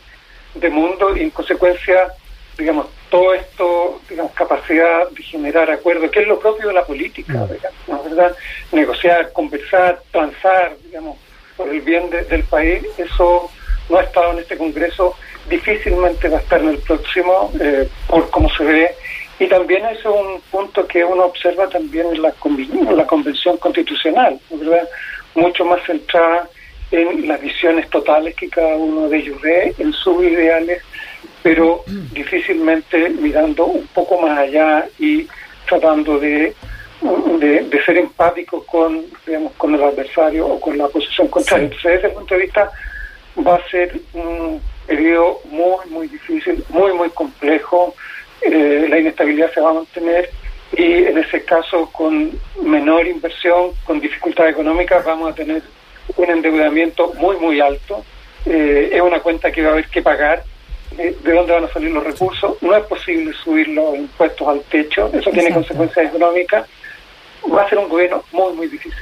de 0.56 0.70
mundo 0.70 1.16
y 1.16 1.22
en 1.22 1.30
consecuencia, 1.30 2.12
digamos, 2.58 2.88
todo 3.10 3.34
esto, 3.34 4.02
digamos, 4.10 4.34
capacidad 4.34 5.10
de 5.10 5.24
generar 5.24 5.70
acuerdos, 5.72 6.12
que 6.12 6.22
es 6.22 6.28
lo 6.28 6.40
propio 6.40 6.68
de 6.68 6.74
la 6.74 6.86
política, 6.86 7.34
mm. 7.34 7.54
digamos, 7.54 8.10
¿verdad? 8.10 8.36
Negociar, 8.72 9.32
conversar, 9.32 10.02
transar, 10.12 10.76
digamos, 10.84 11.18
por 11.56 11.70
el 11.70 11.82
bien 11.82 12.10
del 12.10 12.44
país, 12.44 12.84
eso 12.98 13.50
no 13.90 13.98
ha 13.98 14.04
estado 14.04 14.34
en 14.34 14.40
este 14.40 14.58
Congreso, 14.58 15.16
difícilmente 15.50 16.28
va 16.30 16.38
a 16.38 16.42
estar 16.42 16.60
en 16.62 16.70
el 16.70 16.78
próximo, 16.80 17.52
eh, 17.60 17.88
por 18.08 18.30
cómo 18.30 18.50
se 18.50 18.64
ve, 18.64 18.96
y 19.40 19.48
también 19.48 19.86
es 19.86 20.04
un 20.06 20.42
punto 20.52 20.88
que 20.88 21.04
uno 21.04 21.26
observa 21.26 21.68
también 21.70 22.08
en 22.08 22.22
la, 22.22 22.34
en 22.46 22.98
la 22.98 23.06
Convención 23.06 23.58
Constitucional, 23.58 24.40
¿verdad? 24.50 24.88
Mucho 25.36 25.64
más 25.66 25.84
centrada 25.86 26.50
en 26.92 27.28
las 27.28 27.42
visiones 27.42 27.90
totales 27.90 28.36
que 28.36 28.50
cada 28.50 28.76
uno 28.76 29.10
de 29.10 29.18
ellos 29.18 29.40
ve, 29.42 29.76
en 29.78 29.94
sus 29.94 30.24
ideales, 30.24 30.82
pero 31.44 31.84
difícilmente 32.14 33.10
mirando 33.10 33.66
un 33.66 33.88
poco 33.88 34.20
más 34.22 34.40
allá 34.40 34.88
y 34.98 35.28
tratando 35.68 36.18
de, 36.18 36.56
de, 37.40 37.84
ser 37.86 37.98
empático 37.98 38.66
con, 38.66 39.06
digamos, 39.26 39.54
con 39.54 39.76
el 39.76 39.84
adversario 39.84 40.48
o 40.48 40.60
con 40.60 40.78
la 40.78 40.88
posición 40.88 41.28
contraria. 41.28 41.66
Entonces, 41.66 41.92
desde 41.92 42.08
ese 42.08 42.16
punto 42.16 42.36
de 42.36 42.42
vista, 42.42 42.72
va 43.46 43.56
a 43.56 43.70
ser 43.70 44.00
un 44.14 44.62
periodo 44.88 45.42
muy, 45.52 45.90
muy 45.90 46.08
difícil, 46.08 46.64
muy, 46.70 46.94
muy 46.94 47.10
complejo. 47.10 47.37
Eh, 49.18 49.24
la 49.24 49.32
inestabilidad 49.34 49.54
se 49.54 49.62
va 49.62 49.70
a 49.70 49.74
mantener 49.74 50.30
y 50.76 51.06
en 51.06 51.18
ese 51.18 51.44
caso, 51.44 51.90
con 51.92 52.32
menor 52.62 53.08
inversión, 53.08 53.72
con 53.86 54.00
dificultad 54.00 54.50
económica, 54.50 55.02
vamos 55.06 55.32
a 55.32 55.36
tener 55.36 55.62
un 56.16 56.30
endeudamiento 56.30 57.14
muy, 57.16 57.38
muy 57.38 57.60
alto. 57.60 58.04
Eh, 58.46 58.90
es 58.94 59.02
una 59.02 59.20
cuenta 59.20 59.52
que 59.52 59.62
va 59.62 59.70
a 59.70 59.72
haber 59.74 59.88
que 59.88 60.02
pagar 60.02 60.44
de, 60.96 61.16
dónde 61.24 61.54
van 61.54 61.66
a 61.66 61.74
salir 61.74 61.92
los 61.92 62.04
recursos. 62.04 62.62
No 62.62 62.76
es 62.76 62.84
posible 62.86 63.34
subir 63.44 63.68
los 63.70 63.96
impuestos 63.96 64.48
al 64.48 64.62
techo, 64.64 65.10
eso 65.14 65.32
tiene 65.32 65.54
consecuencias 65.54 66.08
económicas. 66.08 66.68
Va 67.52 67.64
a 67.64 67.70
ser 67.70 67.78
un 67.78 67.90
gobierno 67.90 68.24
muy, 68.32 68.54
muy 68.54 68.68
difícil. 68.68 69.02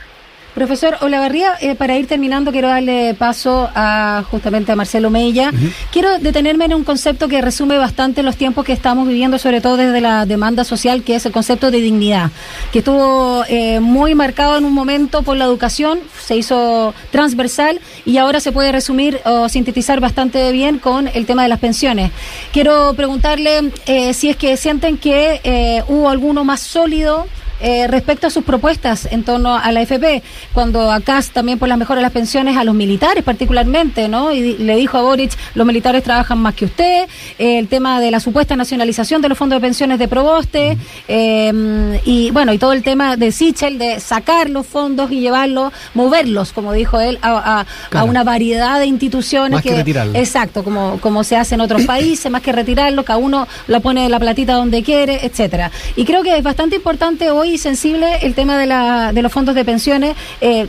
Profesor 0.56 0.98
Olavarría, 1.02 1.56
eh, 1.60 1.76
para 1.76 1.98
ir 1.98 2.08
terminando, 2.08 2.54
quiero 2.54 2.70
darle 2.70 3.14
paso 3.14 3.70
a 3.76 4.24
justamente 4.32 4.72
a 4.72 4.78
Marcelo 4.78 5.10
Mella. 5.10 5.52
Quiero 5.92 6.18
detenerme 6.18 6.64
en 6.64 6.74
un 6.74 6.86
concepto 6.86 7.28
que 7.28 7.42
resume 7.42 7.78
bastante 7.78 8.24
los 8.24 8.38
tiempos 8.38 8.64
que 8.64 8.72
estamos 8.72 9.06
viviendo, 9.06 9.38
sobre 9.38 9.60
todo 9.60 9.76
desde 9.76 10.00
la 10.00 10.26
demanda 10.26 10.64
social, 10.64 11.04
que 11.04 11.16
es 11.16 11.26
el 11.26 11.34
concepto 11.34 11.72
de 11.72 11.82
dignidad, 11.82 12.32
que 12.72 12.80
estuvo 12.80 13.44
eh, 13.50 13.82
muy 13.82 14.16
marcado 14.16 14.58
en 14.58 14.64
un 14.64 14.72
momento 14.72 15.24
por 15.24 15.36
la 15.36 15.44
educación, 15.44 16.00
se 16.24 16.38
hizo 16.38 16.94
transversal 17.12 17.82
y 18.06 18.16
ahora 18.16 18.40
se 18.40 18.54
puede 18.54 18.72
resumir 18.72 19.20
o 19.26 19.50
sintetizar 19.50 20.00
bastante 20.00 20.54
bien 20.54 20.80
con 20.80 21.10
el 21.14 21.26
tema 21.26 21.44
de 21.44 21.50
las 21.50 21.60
pensiones. 21.60 22.12
Quiero 22.54 22.94
preguntarle 22.94 23.72
eh, 23.88 24.14
si 24.14 24.30
es 24.30 24.38
que 24.38 24.56
sienten 24.56 24.98
que 24.98 25.84
hubo 25.90 26.10
alguno 26.10 26.46
más 26.46 26.62
sólido 26.62 27.28
eh, 27.68 27.88
respecto 27.88 28.28
a 28.28 28.30
sus 28.30 28.44
propuestas 28.44 29.08
en 29.12 29.24
torno 29.24 29.56
a 29.56 29.72
la 29.72 29.82
FP, 29.82 30.22
cuando 30.54 30.92
acá 30.92 31.20
también 31.34 31.58
por 31.58 31.68
las 31.68 31.80
mejoras 31.80 32.02
de 32.02 32.04
las 32.04 32.12
pensiones 32.12 32.58
a 32.58 32.64
los 32.64 32.76
militares 32.76 33.24
particularmente, 33.24 34.08
¿no? 34.08 34.32
Y 34.32 34.56
le 34.60 34.76
dijo 34.76 35.00
a 35.00 35.02
Boric, 35.02 35.32
los 35.56 35.66
militares 35.66 36.04
trabajan 36.04 36.38
más 36.38 36.54
que 36.54 36.66
usted, 36.66 37.08
eh, 37.40 37.58
el 37.58 37.68
tema 37.68 38.00
de 38.00 38.12
la 38.12 38.20
supuesta 38.20 38.56
nacionalización 38.56 39.20
de 39.20 39.30
los 39.30 39.38
fondos 39.40 39.58
de 39.58 39.62
pensiones 39.62 39.98
de 39.98 40.08
Proboste, 40.08 40.78
eh, 41.08 42.00
y 42.06 42.30
bueno, 42.30 42.54
y 42.54 42.60
todo 42.60 42.72
el 42.72 42.84
tema 42.84 43.18
de 43.18 43.32
Sichel, 43.32 43.80
de 43.80 44.00
sacar 44.00 44.48
los 44.52 44.68
fondos 44.68 45.12
y 45.12 45.22
llevarlos, 45.22 45.74
moverlos, 45.96 46.54
como 46.54 46.72
dijo 46.72 47.00
él, 47.00 47.18
a, 47.24 47.66
una 48.06 48.24
variedad 48.24 48.80
de 48.80 48.86
instituciones. 48.86 49.64
que, 49.64 49.80
Exacto, 50.14 50.64
como, 50.64 51.00
como 51.02 51.24
se 51.24 51.36
hace 51.36 51.56
en 51.56 51.62
otros 51.62 51.82
países, 51.88 52.32
más 52.32 52.44
que 52.44 52.52
retirarlo, 52.52 53.04
cada 53.04 53.18
uno 53.18 53.48
la 53.66 53.80
pone 53.80 54.08
la 54.08 54.20
platita 54.20 54.54
donde 54.54 54.84
quiere, 54.84 55.26
etcétera. 55.26 55.72
Y 55.96 56.06
creo 56.06 56.22
que 56.22 56.38
es 56.38 56.44
bastante 56.44 56.76
importante 56.76 57.32
hoy 57.32 57.55
sensible 57.58 58.18
el 58.22 58.34
tema 58.36 58.58
de, 58.58 58.66
la, 58.66 59.14
de 59.14 59.22
los 59.22 59.32
fondos 59.32 59.56
de 59.56 59.66
pensiones, 59.66 60.16
eh, 60.42 60.68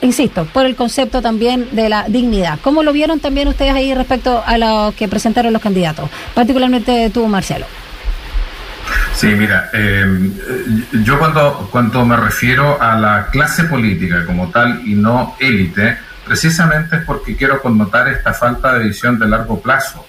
insisto, 0.00 0.44
por 0.46 0.66
el 0.66 0.76
concepto 0.76 1.22
también 1.22 1.68
de 1.72 1.88
la 1.88 2.04
dignidad. 2.08 2.58
¿Cómo 2.62 2.82
lo 2.82 2.92
vieron 2.92 3.20
también 3.20 3.48
ustedes 3.48 3.74
ahí 3.74 3.94
respecto 3.94 4.42
a 4.44 4.58
lo 4.58 4.94
que 4.96 5.08
presentaron 5.08 5.52
los 5.52 5.62
candidatos? 5.62 6.10
Particularmente 6.34 7.10
tú, 7.10 7.26
Marcelo. 7.26 7.66
Sí, 9.14 9.28
mira, 9.28 9.70
eh, 9.72 10.04
yo 11.04 11.18
cuando, 11.18 11.68
cuando 11.70 12.04
me 12.04 12.16
refiero 12.16 12.80
a 12.80 12.96
la 12.96 13.28
clase 13.30 13.64
política 13.64 14.24
como 14.26 14.50
tal 14.50 14.82
y 14.86 14.94
no 14.94 15.36
élite, 15.38 15.98
precisamente 16.24 16.96
es 16.96 17.04
porque 17.04 17.36
quiero 17.36 17.60
connotar 17.60 18.08
esta 18.08 18.32
falta 18.32 18.72
de 18.74 18.84
visión 18.84 19.18
de 19.18 19.28
largo 19.28 19.60
plazo 19.60 20.06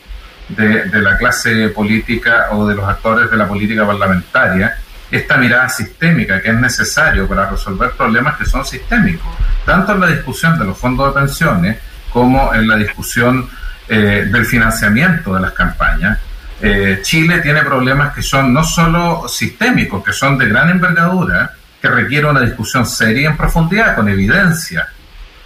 de, 0.50 0.86
de, 0.86 1.02
la 1.02 1.18
clase 1.18 1.70
política 1.70 2.48
o 2.52 2.68
de 2.68 2.76
los 2.76 2.88
actores 2.88 3.30
de 3.30 3.38
la 3.38 3.48
política 3.48 3.86
parlamentaria 3.86 4.78
esta 5.16 5.38
mirada 5.38 5.70
sistémica 5.70 6.42
que 6.42 6.50
es 6.50 6.56
necesario 6.56 7.28
para 7.28 7.48
resolver 7.48 7.92
problemas 7.92 8.36
que 8.36 8.46
son 8.46 8.66
sistémicos, 8.66 9.32
tanto 9.64 9.92
en 9.94 10.00
la 10.00 10.08
discusión 10.08 10.58
de 10.58 10.66
los 10.66 10.76
fondos 10.76 11.14
de 11.14 11.22
pensiones 11.22 11.78
como 12.10 12.52
en 12.54 12.68
la 12.68 12.76
discusión 12.78 13.48
eh, 13.88 14.28
del 14.32 14.46
financiamiento 14.46 15.36
de 15.36 15.42
las 15.42 15.52
campañas. 15.52 16.18
eh, 16.62 17.00
Chile 17.04 17.42
tiene 17.42 17.62
problemas 17.62 18.14
que 18.16 18.24
son 18.24 18.52
no 18.52 18.64
solo 18.64 19.28
sistémicos, 19.28 20.04
que 20.04 20.14
son 20.14 20.36
de 20.38 20.48
gran 20.48 20.70
envergadura, 20.70 21.54
que 21.80 21.90
requieren 21.90 22.32
una 22.32 22.42
discusión 22.42 22.86
seria 22.86 23.30
en 23.30 23.38
profundidad, 23.38 23.96
con 23.96 24.10
evidencia, 24.10 24.88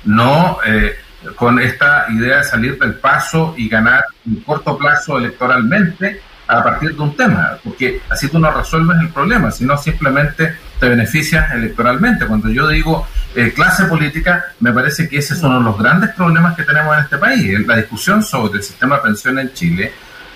no 0.06 0.60
eh, 0.66 0.98
con 1.36 1.60
esta 1.60 2.06
idea 2.10 2.38
de 2.38 2.44
salir 2.46 2.80
del 2.80 2.96
paso 2.96 3.54
y 3.58 3.68
ganar 3.68 4.06
en 4.26 4.36
corto 4.42 4.78
plazo 4.78 5.18
electoralmente 5.18 6.22
a 6.48 6.64
partir 6.64 6.96
de 6.96 7.02
un 7.02 7.16
tema, 7.16 7.58
porque 7.64 8.02
así 8.10 8.30
tú 8.30 8.40
no 8.40 8.50
resuelves 8.52 8.98
el 9.02 9.10
problema, 9.10 9.52
sino 9.52 9.78
simplemente 9.78 10.56
te 10.80 10.90
beneficias 10.90 11.52
electoralmente. 11.54 12.26
Cuando 12.26 12.50
yo 12.50 12.68
digo 12.68 13.08
eh, 13.36 13.52
clase 13.54 13.86
política, 13.86 14.46
me 14.60 14.72
parece 14.72 15.10
que 15.10 15.18
ese 15.18 15.34
es 15.34 15.44
uno 15.44 15.60
de 15.60 15.66
los 15.66 15.78
grandes 15.78 16.12
problemas 16.12 16.56
que 16.56 16.64
tenemos 16.64 16.96
en 16.96 17.04
este 17.04 17.18
país. 17.18 17.68
La 17.68 17.78
discusión 17.78 18.24
sobre 18.24 18.60
el 18.60 18.64
sistema 18.64 18.98
de 18.98 19.02
pensión 19.02 19.40
en 19.40 19.54
Chile 19.54 19.92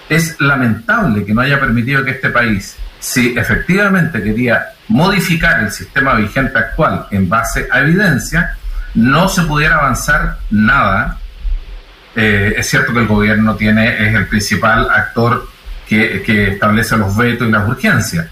es 0.09 0.39
lamentable 0.41 1.25
que 1.25 1.33
no 1.33 1.41
haya 1.41 1.59
permitido 1.59 2.03
que 2.03 2.11
este 2.11 2.29
país, 2.29 2.75
si 2.99 3.33
efectivamente 3.37 4.21
quería 4.21 4.65
modificar 4.89 5.61
el 5.61 5.71
sistema 5.71 6.15
vigente 6.15 6.57
actual 6.57 7.07
en 7.11 7.29
base 7.29 7.67
a 7.71 7.79
evidencia, 7.79 8.57
no 8.93 9.29
se 9.29 9.43
pudiera 9.43 9.75
avanzar 9.75 10.37
nada. 10.49 11.17
Eh, 12.13 12.55
es 12.57 12.69
cierto 12.69 12.91
que 12.93 12.99
el 12.99 13.07
gobierno 13.07 13.55
tiene 13.55 14.05
es 14.05 14.13
el 14.13 14.27
principal 14.27 14.89
actor 14.89 15.47
que, 15.97 16.47
establece 16.53 16.95
los 16.97 17.15
vetos 17.15 17.47
y 17.47 17.51
las 17.51 17.67
urgencias. 17.67 18.27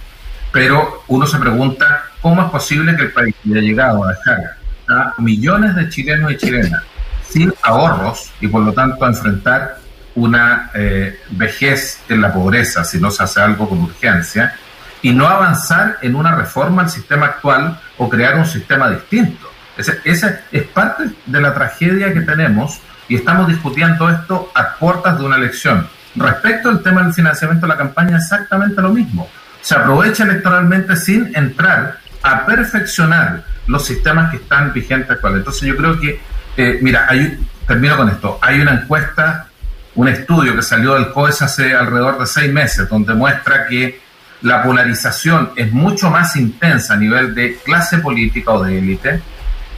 Pero 0.51 1.03
uno 1.07 1.27
se 1.27 1.37
pregunta 1.37 2.05
cómo 2.21 2.41
es 2.41 2.49
posible 2.49 2.95
que 2.95 3.03
el 3.03 3.11
país 3.11 3.35
haya 3.45 3.61
llegado 3.61 4.03
a 4.03 4.09
dejar 4.09 4.55
a 4.87 5.13
millones 5.19 5.75
de 5.75 5.89
chilenos 5.89 6.31
y 6.31 6.37
chilenas 6.37 6.81
sin 7.27 7.53
ahorros 7.61 8.31
y 8.41 8.47
por 8.47 8.63
lo 8.63 8.73
tanto 8.73 9.05
a 9.05 9.09
enfrentar 9.09 9.77
una 10.15 10.71
eh, 10.73 11.19
vejez 11.29 12.01
en 12.09 12.21
la 12.21 12.33
pobreza 12.33 12.83
si 12.83 12.99
no 12.99 13.11
se 13.11 13.21
hace 13.21 13.39
algo 13.39 13.69
con 13.69 13.83
urgencia 13.83 14.55
y 15.03 15.11
no 15.11 15.27
avanzar 15.27 15.99
en 16.01 16.15
una 16.15 16.35
reforma 16.35 16.81
al 16.81 16.89
sistema 16.89 17.27
actual 17.27 17.79
o 17.97 18.09
crear 18.09 18.35
un 18.37 18.45
sistema 18.45 18.89
distinto. 18.89 19.47
Esa 19.77 20.41
es 20.51 20.63
parte 20.63 21.03
de 21.25 21.41
la 21.41 21.53
tragedia 21.53 22.13
que 22.13 22.21
tenemos 22.21 22.79
y 23.07 23.15
estamos 23.15 23.47
discutiendo 23.47 24.09
esto 24.09 24.51
a 24.55 24.75
puertas 24.75 25.19
de 25.19 25.25
una 25.25 25.37
elección. 25.37 25.87
Respecto 26.15 26.69
al 26.69 26.81
tema 26.81 27.03
del 27.03 27.13
financiamiento 27.13 27.65
de 27.65 27.73
la 27.73 27.77
campaña, 27.77 28.17
exactamente 28.17 28.81
lo 28.81 28.89
mismo. 28.89 29.29
Se 29.61 29.75
aprovecha 29.75 30.23
electoralmente 30.23 30.95
sin 30.95 31.35
entrar 31.35 31.99
a 32.23 32.45
perfeccionar 32.45 33.43
los 33.67 33.85
sistemas 33.85 34.31
que 34.31 34.37
están 34.37 34.73
vigentes 34.73 35.11
actualmente. 35.11 35.49
Entonces 35.49 35.69
yo 35.69 35.77
creo 35.77 35.99
que, 35.99 36.19
eh, 36.57 36.79
mira, 36.81 37.05
hay, 37.07 37.39
termino 37.67 37.95
con 37.95 38.09
esto, 38.09 38.39
hay 38.41 38.59
una 38.61 38.73
encuesta, 38.73 39.47
un 39.95 40.07
estudio 40.07 40.55
que 40.55 40.61
salió 40.61 40.95
del 40.95 41.11
COES 41.11 41.41
hace 41.41 41.75
alrededor 41.75 42.19
de 42.19 42.25
seis 42.25 42.51
meses, 42.51 42.89
donde 42.89 43.13
muestra 43.13 43.67
que 43.67 44.01
la 44.41 44.63
polarización 44.63 45.51
es 45.55 45.71
mucho 45.71 46.09
más 46.09 46.35
intensa 46.35 46.93
a 46.93 46.97
nivel 46.97 47.35
de 47.35 47.57
clase 47.57 47.99
política 47.99 48.51
o 48.51 48.63
de 48.63 48.77
élite 48.77 49.21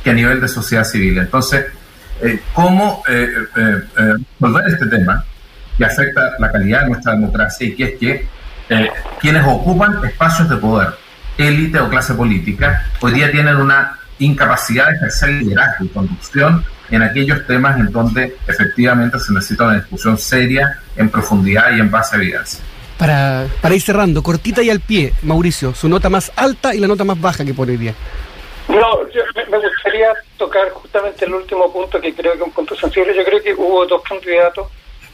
que 0.03 0.09
a 0.11 0.13
nivel 0.13 0.39
de 0.39 0.47
sociedad 0.47 0.83
civil. 0.83 1.17
Entonces, 1.17 1.65
eh, 2.21 2.41
¿cómo 2.53 3.03
eh, 3.07 3.29
resolver 4.39 4.67
este 4.67 4.85
tema? 4.85 5.25
Que 5.81 5.85
afecta 5.85 6.35
la 6.37 6.51
calidad 6.51 6.83
de 6.83 6.89
nuestra 6.89 7.13
democracia 7.13 7.67
y 7.67 7.75
que 7.75 7.83
es 7.83 7.99
que 7.99 8.27
eh, 8.69 8.91
quienes 9.19 9.43
ocupan 9.47 9.99
espacios 10.05 10.47
de 10.47 10.57
poder, 10.57 10.89
élite 11.39 11.79
o 11.79 11.89
clase 11.89 12.13
política, 12.13 12.85
hoy 13.01 13.13
día 13.13 13.31
tienen 13.31 13.55
una 13.55 13.97
incapacidad 14.19 14.89
de 14.89 14.97
ejercer 14.97 15.29
liderazgo 15.29 15.85
y 15.85 15.87
conducción 15.87 16.63
en 16.91 17.01
aquellos 17.01 17.47
temas 17.47 17.79
en 17.79 17.91
donde 17.91 18.37
efectivamente 18.47 19.19
se 19.19 19.33
necesita 19.33 19.63
una 19.63 19.75
discusión 19.77 20.19
seria, 20.19 20.79
en 20.95 21.09
profundidad 21.09 21.75
y 21.75 21.79
en 21.79 21.89
base 21.89 22.15
a 22.15 22.19
evidencia. 22.19 22.63
Para, 22.99 23.47
para 23.59 23.73
ir 23.73 23.81
cerrando, 23.81 24.21
cortita 24.21 24.61
y 24.61 24.69
al 24.69 24.81
pie, 24.81 25.13
Mauricio, 25.23 25.73
su 25.73 25.89
nota 25.89 26.11
más 26.11 26.31
alta 26.35 26.75
y 26.75 26.79
la 26.79 26.87
nota 26.87 27.03
más 27.03 27.19
baja 27.19 27.43
que 27.43 27.55
pone 27.55 27.71
hoy 27.71 27.77
día. 27.77 27.95
No, 28.67 29.09
yo 29.09 29.21
me 29.35 29.57
gustaría 29.57 30.09
tocar 30.37 30.69
justamente 30.69 31.25
el 31.25 31.33
último 31.33 31.73
punto 31.73 31.99
que 31.99 32.13
creo 32.13 32.33
que 32.33 32.37
es 32.37 32.45
un 32.45 32.51
punto 32.51 32.75
sensible. 32.75 33.15
Yo 33.15 33.23
creo 33.23 33.41
que 33.41 33.55
hubo 33.55 33.87
dos 33.87 34.03
candidatos 34.03 34.67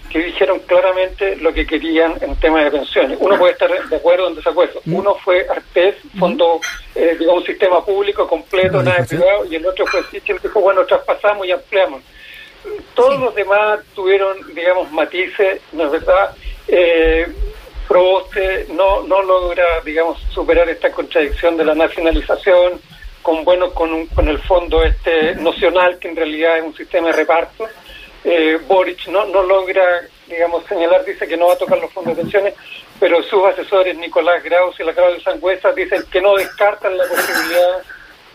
que 0.10 0.20
dijeron 0.20 0.60
claramente 0.60 1.36
lo 1.38 1.54
que 1.54 1.65
querían 1.65 2.15
en 2.22 2.36
tema 2.38 2.63
de 2.63 2.72
pensiones. 2.72 3.17
Uno 3.20 3.38
puede 3.38 3.54
estar 3.54 3.70
de 3.89 3.96
acuerdo 3.96 4.26
o 4.26 4.30
en 4.30 4.36
desacuerdo. 4.36 4.82
Uno 4.86 5.15
fue 5.15 5.46
Arpez, 5.50 5.96
fondo, 6.20 6.60
eh, 6.96 7.15
digamos, 7.20 7.41
un 7.41 7.48
sistema 7.48 7.84
público 7.84 8.28
completo, 8.28 8.82
nada 8.82 9.06
privado, 9.06 9.46
y 9.46 9.56
el 9.56 9.65
otro 9.65 9.86
fue 9.86 10.04
Sichel, 10.04 10.39
que 10.39 10.48
dijo, 10.48 10.62
bueno, 10.62 10.86
traspasamos 10.86 11.46
y 11.46 11.52
ampliamos. 11.52 12.02
Todos 12.96 13.20
los 13.20 13.36
demás 13.36 13.80
tuvieron, 13.96 14.36
digamos, 14.54 14.91
matices, 14.91 15.62
¿no 15.72 15.86
es 15.86 15.91
verdad? 15.91 16.36
Eh, 16.67 17.28
Proboste 17.88 18.67
no, 18.74 19.04
no 19.04 19.22
logra, 19.22 19.65
digamos, 19.86 20.20
superar 20.34 20.67
esta 20.67 20.91
contradicción 20.91 21.56
de 21.56 21.63
la 21.63 21.74
nacionalización 21.74 22.82
con, 23.22 23.46
bueno, 23.46 23.74
con, 23.74 24.08
con 24.08 24.28
el 24.28 24.39
fondo 24.39 24.84
este 24.84 25.36
nocional, 25.36 25.98
que 25.98 26.10
en 26.10 26.15
realidad 26.17 26.58
es 26.58 26.63
un 26.65 26.76
sistema 26.76 27.08
de 27.08 27.13
reparto 27.13 27.67
eh, 28.30 28.60
Boric 28.68 29.08
no, 29.08 29.26
no 29.26 29.42
logra, 29.42 30.02
digamos, 30.28 30.66
señalar, 30.66 31.06
dice 31.06 31.26
que 31.26 31.38
no 31.38 31.48
va 31.48 31.54
a 31.54 31.58
tocar 31.58 31.80
los 31.80 31.92
fondos 31.94 32.18
de 32.18 32.24
pensiones, 32.24 32.54
pero 33.00 33.24
sus 33.24 33.46
asesores, 33.46 33.98
Nicolás 33.98 34.44
Graus 34.44 34.78
y 34.80 34.84
la 34.84 34.94
Claudia 34.94 35.24
Sangüesa, 35.24 35.72
dicen 35.72 36.04
que 36.12 36.22
no 36.22 36.36
descartan 36.36 36.98
la 36.98 37.06
posibilidad 37.06 37.84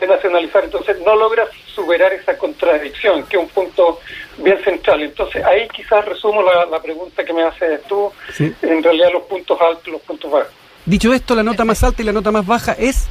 de 0.00 0.06
nacionalizar, 0.06 0.64
entonces 0.64 0.96
no 1.04 1.14
logra 1.14 1.46
superar 1.74 2.10
esa 2.14 2.38
contradicción, 2.38 3.24
que 3.24 3.36
es 3.36 3.42
un 3.42 3.50
punto 3.50 4.00
bien 4.38 4.64
central. 4.64 5.02
Entonces 5.02 5.44
ahí 5.44 5.68
quizás 5.68 6.02
resumo 6.06 6.42
la, 6.42 6.80
pregunta 6.80 7.22
que 7.22 7.34
me 7.34 7.42
haces 7.42 7.82
tú, 7.82 8.10
en 8.38 8.82
realidad 8.82 9.10
los 9.12 9.24
puntos 9.24 9.60
altos 9.60 9.88
y 9.88 9.90
los 9.90 10.00
puntos 10.00 10.30
bajos. 10.30 10.52
Dicho 10.86 11.12
esto, 11.12 11.34
la 11.34 11.42
nota 11.42 11.66
más 11.66 11.84
alta 11.84 12.00
y 12.00 12.06
la 12.06 12.12
nota 12.12 12.30
más 12.30 12.46
baja 12.46 12.72
es... 12.78 13.08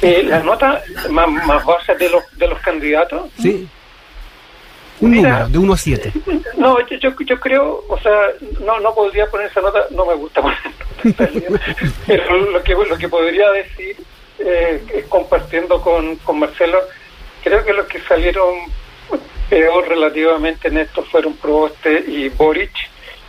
Eh, 0.00 0.22
la 0.22 0.40
nota 0.40 0.82
más, 1.10 1.28
más 1.28 1.64
baja 1.64 1.94
de 1.94 2.08
los, 2.08 2.22
de 2.38 2.46
los 2.46 2.60
candidatos. 2.60 3.28
Sí. 3.40 3.68
Un 5.00 5.16
número, 5.16 5.48
de 5.48 5.58
1 5.58 5.72
a 5.72 5.76
7. 5.76 6.12
No, 6.56 6.78
yo, 6.86 7.10
yo, 7.18 7.40
creo, 7.40 7.84
o 7.88 7.98
sea, 7.98 8.12
no, 8.64 8.78
no 8.80 8.94
podría 8.94 9.26
poner 9.26 9.48
esa 9.48 9.60
nota, 9.60 9.84
no 9.90 10.06
me 10.06 10.14
gusta 10.14 10.40
poner 10.40 10.58
pero 12.06 12.38
lo 12.38 12.62
que, 12.62 12.74
lo 12.74 12.96
que 12.96 13.08
podría 13.08 13.50
decir, 13.50 13.96
eh, 14.38 15.04
compartiendo 15.08 15.80
con, 15.80 16.16
con 16.16 16.38
Marcelo, 16.38 16.78
creo 17.42 17.64
que 17.64 17.72
los 17.72 17.86
que 17.86 18.00
salieron 18.02 18.54
peor 19.50 19.88
relativamente 19.88 20.68
en 20.68 20.78
esto 20.78 21.02
fueron 21.04 21.34
Proboste 21.34 22.04
y 22.06 22.28
Boric, 22.28 22.72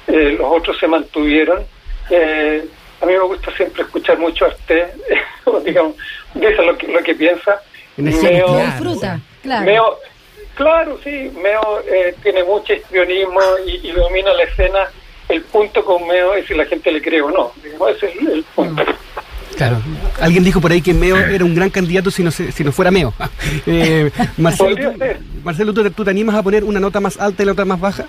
eh, 0.08 0.36
los 0.38 0.52
otros 0.52 0.78
se 0.80 0.88
mantuvieron. 0.88 1.65
Eh, 2.10 2.63
a 3.02 3.06
mí 3.06 3.13
me 3.13 3.19
gusta 3.19 3.54
siempre 3.56 3.84
escuchar 3.84 4.17
mucho 4.19 4.45
a 4.45 4.49
usted, 4.49 4.93
digamos, 5.65 5.95
dice 6.34 6.63
lo 6.63 6.78
que, 6.78 6.88
lo 6.88 6.99
que 7.04 7.15
piensa. 7.15 7.62
En 7.97 8.73
fruta, 8.73 9.19
claro. 9.41 9.99
Claro, 10.56 11.00
sí, 11.04 11.32
Meo 11.42 11.82
eh, 11.88 12.16
tiene 12.22 12.44
mucho 12.44 12.74
espionismo 12.74 13.39
y, 13.66 13.92
domina 13.92 14.34
la 14.34 14.44
escena. 14.44 14.80
El 15.28 15.42
punto 15.42 15.84
con 15.84 16.06
Meo 16.08 16.34
es 16.36 16.46
si 16.46 16.54
la 16.54 16.66
gente 16.66 16.92
le 16.92 17.02
cree 17.02 17.22
o 17.22 17.32
no. 17.32 17.52
ese 17.89 18.08
es 18.08 18.16
el, 18.28 18.44
punto. 18.56 18.84
Claro, 19.58 19.82
alguien 20.20 20.44
dijo 20.44 20.60
por 20.60 20.72
ahí 20.72 20.82
que 20.82 20.94
Meo 20.94 21.18
era 21.18 21.46
un 21.46 21.56
gran 21.56 21.70
candidato 21.70 22.12
si 22.12 22.24
no, 22.24 22.32
si 22.32 22.63
no 22.63 22.72
fuera 22.72 22.92
Meo. 22.92 23.13
eh, 23.66 24.12
Marcelo, 24.38 24.94
Marcelo 25.44 25.74
¿tú, 25.74 26.04
te 26.04 26.10
animas 26.10 26.36
a 26.36 26.44
poner 26.44 26.63
una 26.63 26.80
nota 26.80 27.00
más 27.00 27.20
alta 27.20 27.42
y 27.42 27.46
la 27.46 27.54
otra 27.54 27.66
más 27.66 27.80
baja? 27.80 28.06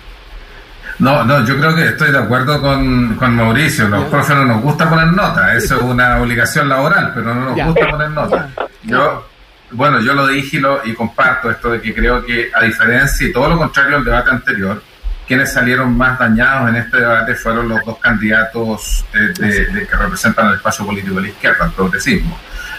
No, 0.99 1.23
no, 1.23 1.45
yo 1.45 1.57
creo 1.57 1.75
que 1.75 1.85
estoy 1.85 2.11
de 2.11 2.19
acuerdo 2.19 2.61
con, 2.61 3.15
con 3.15 3.35
Mauricio. 3.35 3.87
Los 3.87 4.05
profes 4.05 4.35
no 4.35 4.45
nos 4.45 4.61
gusta 4.61 4.89
poner 4.89 5.07
nota, 5.07 5.55
eso 5.55 5.75
es 5.77 5.81
una 5.81 6.21
obligación 6.21 6.69
laboral, 6.69 7.11
pero 7.13 7.33
no 7.33 7.55
nos 7.55 7.65
gusta 7.65 7.89
poner 7.89 8.09
nota. 8.11 8.49
Yo 8.83 9.25
bueno, 9.71 9.99
yo 10.01 10.13
lo 10.13 10.27
dije 10.27 10.61
y, 10.85 10.93
comparto 10.93 11.49
esto 11.49 11.71
de 11.71 11.81
que 11.81 11.93
creo 11.93 12.23
que, 12.25 12.51
a 12.53 12.63
diferencia 12.63 13.27
y 13.27 13.33
todo 13.33 13.49
lo 13.49 13.57
contrario 13.57 13.97
al 13.97 14.05
debate 14.05 14.29
anterior, 14.29 14.81
quienes 15.27 15.51
salieron 15.51 15.97
más 15.97 16.19
dañados 16.19 16.69
en 16.69 16.75
este 16.75 16.97
debate 16.97 17.35
fueron 17.35 17.69
los 17.69 17.83
dos 17.83 17.97
candidatos 17.97 19.05
eh, 19.13 19.33
de, 19.39 19.87
que 19.87 19.95
representan 19.95 20.49
el 20.49 20.55
espacio 20.55 20.85
político 20.85 21.15
de 21.15 21.21
la 21.23 21.27
izquierda, 21.29 21.65
el 21.65 21.71
progresismo. 21.71 22.37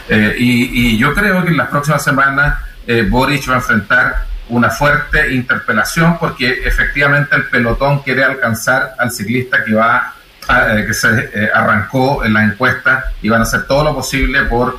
Eh, 0.09 0.37
y, 0.39 0.97
yo 0.97 1.13
creo 1.13 1.43
que 1.43 1.51
en 1.51 1.57
las 1.57 1.69
próximas 1.69 2.03
semanas 2.05 2.59
eh, 2.87 3.05
Boric 3.09 3.49
va 3.51 3.55
a 3.55 3.57
enfrentar 3.57 4.27
una 4.49 4.71
fuerte 4.71 5.35
interpelación 5.35 6.19
porque 6.19 6.63
efectivamente 6.65 7.35
el 7.35 7.47
pelotón 7.47 7.99
quiere 8.01 8.23
alcanzar 8.23 8.95
al 8.97 9.11
ciclista 9.11 9.65
que 9.65 9.75
va 9.75 10.13
que 10.87 10.95
se 10.95 11.51
arrancó 11.53 12.25
en 12.25 12.33
la 12.33 12.45
encuesta 12.45 13.07
y 13.21 13.29
van 13.29 13.41
a 13.41 13.43
hacer 13.43 13.65
todo 13.65 13.83
lo 13.83 13.97
posible 13.97 14.43
por 14.43 14.79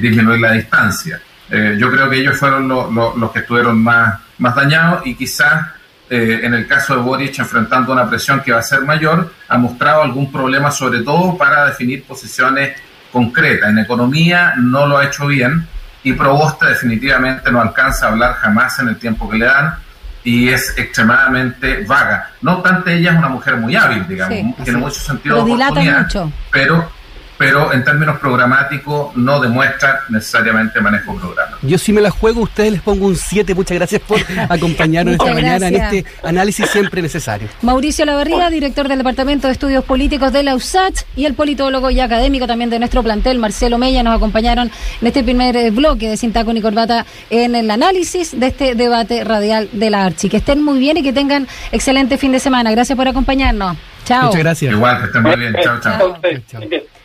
disminuir 0.00 0.40
la 0.40 0.50
distancia. 0.50 1.20
Eh, 1.50 1.76
yo 1.78 1.90
creo 1.90 2.10
que 2.10 2.18
ellos 2.18 2.36
fueron 2.36 2.68
los 2.68 3.30
que 3.32 3.40
estuvieron 3.40 3.82
más, 3.82 4.18
más 4.38 4.54
dañados 4.54 5.06
y 5.06 5.14
quizás 5.14 5.66
eh, 6.10 6.40
en 6.42 6.54
el 6.54 6.66
caso 6.66 6.94
de 6.96 7.02
Boric 7.02 7.38
enfrentando 7.38 7.92
una 7.92 8.08
presión 8.08 8.40
que 8.40 8.52
va 8.52 8.58
a 8.58 8.62
ser 8.62 8.82
mayor, 8.82 9.32
ha 9.48 9.58
mostrado 9.58 10.02
algún 10.02 10.30
problema 10.30 10.70
sobre 10.70 11.00
todo 11.00 11.36
para 11.36 11.66
definir 11.66 12.04
posiciones 12.04 12.76
concretas. 13.12 13.70
En 13.70 13.78
economía 13.78 14.54
no 14.56 14.86
lo 14.86 14.98
ha 14.98 15.04
hecho 15.06 15.26
bien 15.26 15.66
y 16.02 16.12
Proboste 16.12 16.66
definitivamente 16.66 17.50
no 17.50 17.60
alcanza 17.60 18.06
a 18.06 18.10
hablar 18.10 18.34
jamás 18.34 18.78
en 18.80 18.88
el 18.88 18.96
tiempo 18.96 19.28
que 19.28 19.38
le 19.38 19.46
dan 19.46 19.74
y 20.22 20.48
es 20.48 20.76
extremadamente 20.76 21.84
vaga. 21.84 22.30
No 22.42 22.54
obstante, 22.58 22.94
ella 22.94 23.12
es 23.12 23.18
una 23.18 23.28
mujer 23.28 23.56
muy 23.56 23.74
hábil, 23.76 24.06
digamos, 24.08 24.36
Sí, 24.36 24.54
tiene 24.64 24.78
sí. 24.78 24.84
mucho 24.84 25.00
sentido 25.00 25.36
Pero 25.36 25.46
de 25.46 25.52
dilata 25.52 25.70
oportunidad, 25.72 26.02
mucho. 26.02 26.32
pero 26.50 26.90
pero 27.38 27.72
en 27.72 27.84
términos 27.84 28.18
programáticos 28.18 29.14
no 29.16 29.40
demuestra 29.40 30.00
necesariamente 30.08 30.80
manejo 30.80 31.14
programa. 31.16 31.58
Yo 31.62 31.78
sí 31.78 31.92
me 31.92 32.00
la 32.00 32.10
juego, 32.10 32.42
ustedes 32.42 32.72
les 32.72 32.80
pongo 32.82 33.06
un 33.06 33.16
7. 33.16 33.54
Muchas 33.54 33.76
gracias 33.76 34.00
por 34.02 34.18
acompañarnos 34.48 35.12
esta 35.12 35.24
Muchas 35.24 35.42
mañana 35.42 35.68
en 35.68 35.74
gracias. 35.74 36.04
este 36.06 36.26
análisis 36.26 36.70
siempre 36.70 37.02
necesario. 37.02 37.48
Mauricio 37.62 38.04
Lavarría, 38.04 38.50
director 38.50 38.88
del 38.88 38.98
Departamento 38.98 39.46
de 39.46 39.52
Estudios 39.52 39.84
Políticos 39.84 40.32
de 40.32 40.42
la 40.42 40.54
USACH, 40.54 41.02
y 41.16 41.24
el 41.24 41.34
politólogo 41.34 41.90
y 41.90 42.00
académico 42.00 42.46
también 42.46 42.70
de 42.70 42.78
nuestro 42.78 43.02
plantel, 43.02 43.38
Marcelo 43.38 43.78
Mella, 43.78 44.02
nos 44.02 44.16
acompañaron 44.16 44.70
en 45.00 45.06
este 45.06 45.22
primer 45.22 45.56
eh, 45.56 45.70
bloque 45.70 46.08
de 46.08 46.16
Sin 46.16 46.32
Taco 46.32 46.52
ni 46.52 46.60
Corbata 46.62 47.06
en 47.30 47.54
el 47.54 47.70
análisis 47.70 48.38
de 48.38 48.48
este 48.48 48.74
debate 48.74 49.24
radial 49.24 49.68
de 49.72 49.90
la 49.90 50.04
Archi. 50.04 50.28
Que 50.28 50.38
estén 50.38 50.62
muy 50.62 50.78
bien 50.78 50.96
y 50.96 51.02
que 51.02 51.12
tengan 51.12 51.46
excelente 51.72 52.18
fin 52.18 52.32
de 52.32 52.40
semana. 52.40 52.70
Gracias 52.70 52.96
por 52.96 53.08
acompañarnos. 53.08 53.76
Chao. 54.04 54.26
Muchas 54.26 54.40
gracias. 54.40 54.72
Igual, 54.72 54.98
que 55.00 55.06
estén 55.06 55.22
muy 55.22 55.36
bien. 55.36 55.56
Chao, 55.62 55.80
chao. 55.80 56.18
Chao. 56.50 56.60
Bien. 56.68 56.95